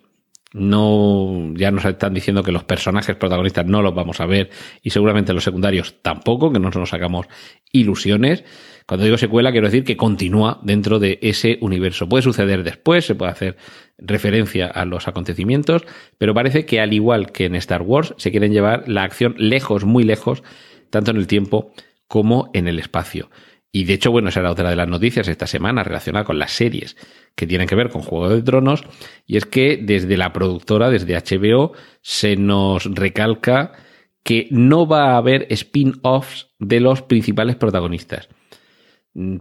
No, 0.51 1.53
ya 1.53 1.69
nos 1.69 1.85
están 1.85 2.13
diciendo 2.13 2.41
que 2.41 2.51
los 2.51 2.63
personajes 2.63 3.15
protagonistas 3.15 3.67
no 3.67 3.83
los 3.83 3.93
vamos 3.93 4.19
a 4.19 4.25
ver 4.25 4.49
y 4.81 4.89
seguramente 4.89 5.31
los 5.31 5.43
secundarios 5.43 6.01
tampoco, 6.01 6.51
que 6.51 6.59
no 6.59 6.71
nos 6.71 6.93
hagamos 6.93 7.27
ilusiones. 7.71 8.43
Cuando 8.88 9.05
digo 9.05 9.19
secuela, 9.19 9.51
quiero 9.51 9.67
decir 9.67 9.83
que 9.83 9.95
continúa 9.95 10.59
dentro 10.63 10.97
de 10.97 11.19
ese 11.21 11.59
universo. 11.62 12.09
Puede 12.09 12.23
suceder 12.23 12.63
después, 12.63 13.05
se 13.05 13.13
puede 13.13 13.31
hacer 13.31 13.57
referencia 13.99 14.65
a 14.65 14.85
los 14.85 15.07
acontecimientos, 15.07 15.83
pero 16.17 16.33
parece 16.33 16.65
que 16.65 16.81
al 16.81 16.93
igual 16.93 17.31
que 17.31 17.45
en 17.45 17.53
Star 17.53 17.83
Wars, 17.83 18.15
se 18.17 18.31
quieren 18.31 18.51
llevar 18.51 18.89
la 18.89 19.03
acción 19.03 19.35
lejos, 19.38 19.85
muy 19.85 20.03
lejos, 20.03 20.41
tanto 20.89 21.12
en 21.12 21.17
el 21.17 21.27
tiempo 21.27 21.71
como 22.07 22.49
en 22.53 22.67
el 22.67 22.79
espacio. 22.79 23.29
Y 23.71 23.84
de 23.84 23.93
hecho, 23.93 24.12
bueno, 24.12 24.29
esa 24.29 24.39
era 24.39 24.51
otra 24.51 24.69
de 24.69 24.75
las 24.75 24.88
noticias 24.88 25.27
esta 25.27 25.45
semana 25.45 25.84
relacionada 25.84 26.25
con 26.25 26.39
las 26.39 26.51
series 26.51 26.97
que 27.36 27.45
tienen 27.45 27.67
que 27.67 27.75
ver 27.75 27.89
con 27.89 28.01
Juego 28.01 28.29
de 28.29 28.41
Tronos, 28.41 28.84
y 29.27 29.38
es 29.38 29.45
que 29.45 29.77
desde 29.77 30.17
la 30.17 30.34
productora, 30.34 30.89
desde 30.89 31.15
HBO, 31.15 31.73
se 32.01 32.36
nos 32.36 32.86
recalca 32.86 33.73
que 34.23 34.47
no 34.51 34.88
va 34.88 35.12
a 35.12 35.17
haber 35.17 35.47
spin-offs 35.49 36.49
de 36.60 36.79
los 36.79 37.01
principales 37.03 37.55
protagonistas. 37.55 38.29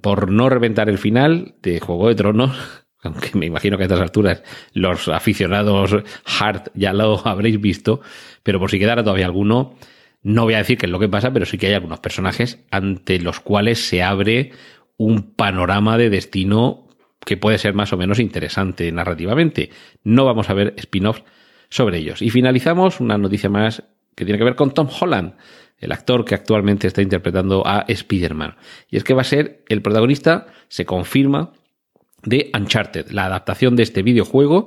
Por 0.00 0.30
no 0.30 0.48
reventar 0.48 0.88
el 0.88 0.98
final 0.98 1.56
de 1.62 1.80
Juego 1.80 2.08
de 2.08 2.14
Tronos, 2.14 2.84
aunque 3.02 3.30
me 3.34 3.46
imagino 3.46 3.76
que 3.76 3.84
a 3.84 3.86
estas 3.86 4.00
alturas 4.00 4.42
los 4.74 5.08
aficionados 5.08 5.96
hard 6.38 6.70
ya 6.74 6.92
lo 6.92 7.18
habréis 7.26 7.60
visto, 7.60 8.00
pero 8.42 8.58
por 8.58 8.70
si 8.70 8.78
quedara 8.78 9.02
todavía 9.02 9.26
alguno, 9.26 9.74
no 10.28 10.44
voy 10.44 10.52
a 10.52 10.58
decir 10.58 10.76
qué 10.76 10.84
es 10.84 10.92
lo 10.92 10.98
que 10.98 11.08
pasa, 11.08 11.32
pero 11.32 11.46
sí 11.46 11.56
que 11.56 11.68
hay 11.68 11.72
algunos 11.72 12.00
personajes 12.00 12.58
ante 12.70 13.18
los 13.18 13.40
cuales 13.40 13.88
se 13.88 14.02
abre 14.02 14.52
un 14.98 15.22
panorama 15.34 15.96
de 15.96 16.10
destino 16.10 16.86
que 17.24 17.38
puede 17.38 17.56
ser 17.56 17.72
más 17.72 17.94
o 17.94 17.96
menos 17.96 18.18
interesante 18.18 18.92
narrativamente. 18.92 19.70
No 20.04 20.26
vamos 20.26 20.50
a 20.50 20.54
ver 20.54 20.74
spin-offs 20.76 21.24
sobre 21.70 21.96
ellos. 21.96 22.20
Y 22.20 22.28
finalizamos 22.28 23.00
una 23.00 23.16
noticia 23.16 23.48
más 23.48 23.84
que 24.14 24.26
tiene 24.26 24.36
que 24.36 24.44
ver 24.44 24.54
con 24.54 24.74
Tom 24.74 24.88
Holland, 25.00 25.32
el 25.78 25.92
actor 25.92 26.26
que 26.26 26.34
actualmente 26.34 26.88
está 26.88 27.00
interpretando 27.00 27.66
a 27.66 27.86
Spider-Man. 27.88 28.56
Y 28.90 28.98
es 28.98 29.04
que 29.04 29.14
va 29.14 29.22
a 29.22 29.24
ser 29.24 29.64
el 29.70 29.80
protagonista, 29.80 30.48
se 30.68 30.84
confirma, 30.84 31.52
de 32.22 32.50
Uncharted, 32.54 33.12
la 33.12 33.24
adaptación 33.24 33.76
de 33.76 33.84
este 33.84 34.02
videojuego 34.02 34.66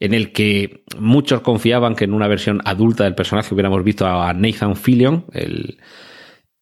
en 0.00 0.14
el 0.14 0.32
que 0.32 0.82
muchos 0.98 1.40
confiaban 1.40 1.94
que 1.94 2.04
en 2.04 2.12
una 2.12 2.28
versión 2.28 2.60
adulta 2.64 3.04
del 3.04 3.14
personaje 3.14 3.54
hubiéramos 3.54 3.82
visto 3.82 4.06
a 4.06 4.32
Nathan 4.34 4.76
Fillion, 4.76 5.24
el, 5.32 5.78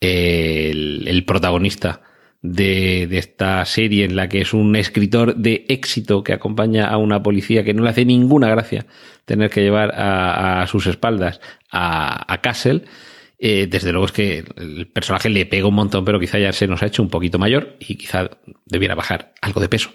el, 0.01 1.25
protagonista 1.25 2.03
de, 2.43 3.05
esta 3.11 3.65
serie 3.65 4.05
en 4.05 4.17
la 4.17 4.29
que 4.29 4.41
es 4.41 4.55
un 4.55 4.77
escritor 4.77 5.35
de 5.37 5.65
éxito 5.69 6.23
que 6.23 6.33
acompaña 6.33 6.89
a 6.89 6.97
una 6.97 7.23
policía 7.23 7.65
que 7.65 7.75
no 7.75 7.83
le 7.83 7.91
hace 7.91 8.05
ninguna 8.05 8.49
gracia 8.49 8.87
tener 9.25 9.51
que 9.51 9.63
llevar 9.63 9.93
a, 9.97 10.67
sus 10.69 10.87
espaldas 10.87 11.41
a, 11.71 12.33
a 12.33 12.41
Castle 12.41 12.83
eh, 13.39 13.67
desde 13.69 13.91
luego 13.91 14.07
es 14.07 14.13
que 14.13 14.45
el 14.57 14.87
personaje 14.87 15.29
le 15.29 15.45
pega 15.47 15.67
un 15.67 15.75
montón, 15.75 16.05
pero 16.05 16.21
quizá 16.21 16.39
ya 16.39 16.53
se 16.53 16.67
nos 16.67 16.83
ha 16.83 16.87
hecho 16.87 17.03
un 17.03 17.09
poquito 17.11 17.39
mayor 17.39 17.77
y 17.81 17.97
quizá 17.97 18.31
debiera 18.65 18.95
bajar 18.95 19.33
algo 19.43 19.61
de 19.61 19.69
peso. 19.69 19.91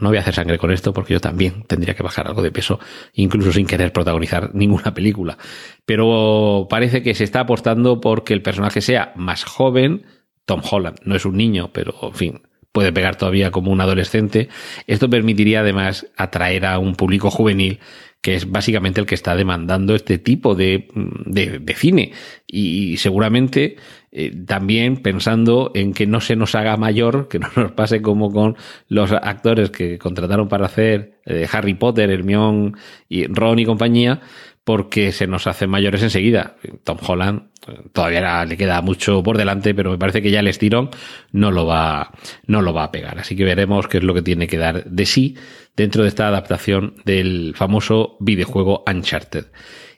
No 0.00 0.08
voy 0.08 0.16
a 0.16 0.20
hacer 0.20 0.34
sangre 0.34 0.58
con 0.58 0.70
esto 0.70 0.92
porque 0.92 1.12
yo 1.12 1.20
también 1.20 1.64
tendría 1.64 1.94
que 1.94 2.02
bajar 2.02 2.26
algo 2.26 2.42
de 2.42 2.50
peso, 2.50 2.80
incluso 3.12 3.52
sin 3.52 3.66
querer 3.66 3.92
protagonizar 3.92 4.50
ninguna 4.54 4.94
película. 4.94 5.36
Pero 5.84 6.66
parece 6.70 7.02
que 7.02 7.14
se 7.14 7.24
está 7.24 7.40
apostando 7.40 8.00
porque 8.00 8.34
el 8.34 8.42
personaje 8.42 8.80
sea 8.80 9.12
más 9.16 9.44
joven. 9.44 10.06
Tom 10.46 10.62
Holland 10.68 10.98
no 11.04 11.14
es 11.14 11.26
un 11.26 11.36
niño, 11.36 11.70
pero 11.74 11.94
en 12.02 12.14
fin, 12.14 12.42
puede 12.72 12.92
pegar 12.92 13.16
todavía 13.16 13.50
como 13.50 13.70
un 13.70 13.80
adolescente. 13.80 14.48
Esto 14.86 15.10
permitiría 15.10 15.60
además 15.60 16.06
atraer 16.16 16.64
a 16.64 16.78
un 16.78 16.94
público 16.94 17.30
juvenil 17.30 17.80
que 18.20 18.34
es 18.34 18.50
básicamente 18.50 19.00
el 19.00 19.06
que 19.06 19.14
está 19.14 19.36
demandando 19.36 19.94
este 19.94 20.18
tipo 20.18 20.54
de, 20.54 20.88
de, 20.94 21.74
cine. 21.74 22.12
Y 22.46 22.96
seguramente 22.96 23.76
eh, 24.10 24.34
también 24.46 24.96
pensando 24.96 25.70
en 25.74 25.92
que 25.92 26.06
no 26.06 26.20
se 26.20 26.34
nos 26.34 26.54
haga 26.54 26.76
mayor, 26.76 27.28
que 27.28 27.38
no 27.38 27.48
nos 27.54 27.72
pase 27.72 28.02
como 28.02 28.32
con 28.32 28.56
los 28.88 29.12
actores 29.12 29.70
que 29.70 29.98
contrataron 29.98 30.48
para 30.48 30.66
hacer 30.66 31.20
eh, 31.26 31.46
Harry 31.52 31.74
Potter, 31.74 32.10
Hermione 32.10 32.72
y 33.08 33.26
Ron 33.26 33.60
y 33.60 33.64
compañía, 33.64 34.20
porque 34.68 35.12
se 35.12 35.26
nos 35.26 35.46
hacen 35.46 35.70
mayores 35.70 36.02
enseguida. 36.02 36.56
Tom 36.84 36.98
Holland 37.00 37.44
eh, 37.66 37.72
todavía 37.90 38.44
le 38.44 38.58
queda 38.58 38.82
mucho 38.82 39.22
por 39.22 39.38
delante, 39.38 39.74
pero 39.74 39.90
me 39.90 39.96
parece 39.96 40.20
que 40.20 40.30
ya 40.30 40.40
el 40.40 40.46
estirón 40.46 40.90
no 41.32 41.50
lo 41.50 41.64
va, 41.64 42.12
no 42.46 42.60
lo 42.60 42.74
va 42.74 42.84
a 42.84 42.92
pegar. 42.92 43.18
Así 43.18 43.34
que 43.34 43.44
veremos 43.44 43.88
qué 43.88 43.96
es 43.96 44.04
lo 44.04 44.12
que 44.12 44.20
tiene 44.20 44.46
que 44.46 44.58
dar 44.58 44.84
de 44.84 45.06
sí 45.06 45.36
dentro 45.74 46.02
de 46.02 46.08
esta 46.10 46.28
adaptación 46.28 46.96
del 47.06 47.54
famoso 47.56 48.18
videojuego 48.20 48.84
Uncharted. 48.86 49.46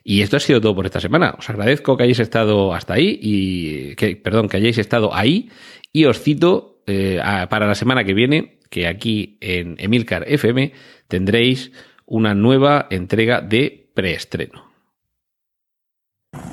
Y 0.05 0.21
esto 0.21 0.37
ha 0.37 0.39
sido 0.39 0.61
todo 0.61 0.73
por 0.73 0.85
esta 0.85 1.01
semana. 1.01 1.35
Os 1.37 1.49
agradezco 1.49 1.97
que 1.97 2.03
hayáis 2.03 2.19
estado 2.19 2.73
hasta 2.73 2.93
ahí 2.93 3.19
y 3.21 3.95
que, 3.95 4.15
perdón, 4.15 4.47
que 4.47 4.55
hayáis 4.55 4.77
estado 4.77 5.13
ahí 5.13 5.49
y 5.91 6.05
os 6.05 6.21
cito 6.21 6.81
eh, 6.87 7.19
para 7.49 7.67
la 7.67 7.75
semana 7.75 8.05
que 8.05 8.13
viene 8.13 8.59
que 8.69 8.87
aquí 8.87 9.37
en 9.41 9.75
Emilcar 9.79 10.23
FM 10.29 10.71
tendréis 11.09 11.73
una 12.05 12.33
nueva 12.33 12.87
entrega 12.89 13.41
de 13.41 13.80
preestreno. 13.93 14.71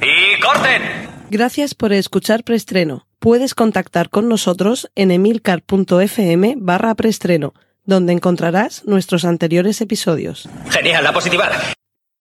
¡Y 0.00 0.40
corten! 0.40 0.82
Gracias 1.30 1.74
por 1.74 1.92
escuchar 1.92 2.44
preestreno. 2.44 3.06
Puedes 3.18 3.54
contactar 3.54 4.10
con 4.10 4.28
nosotros 4.28 4.90
en 4.94 5.10
emilcar.fm 5.10 6.54
barra 6.58 6.94
preestreno 6.94 7.54
donde 7.88 8.12
encontrarás 8.12 8.84
nuestros 8.84 9.24
anteriores 9.24 9.80
episodios. 9.80 10.46
Genial, 10.68 11.02
la 11.02 11.12
positiva. 11.12 11.50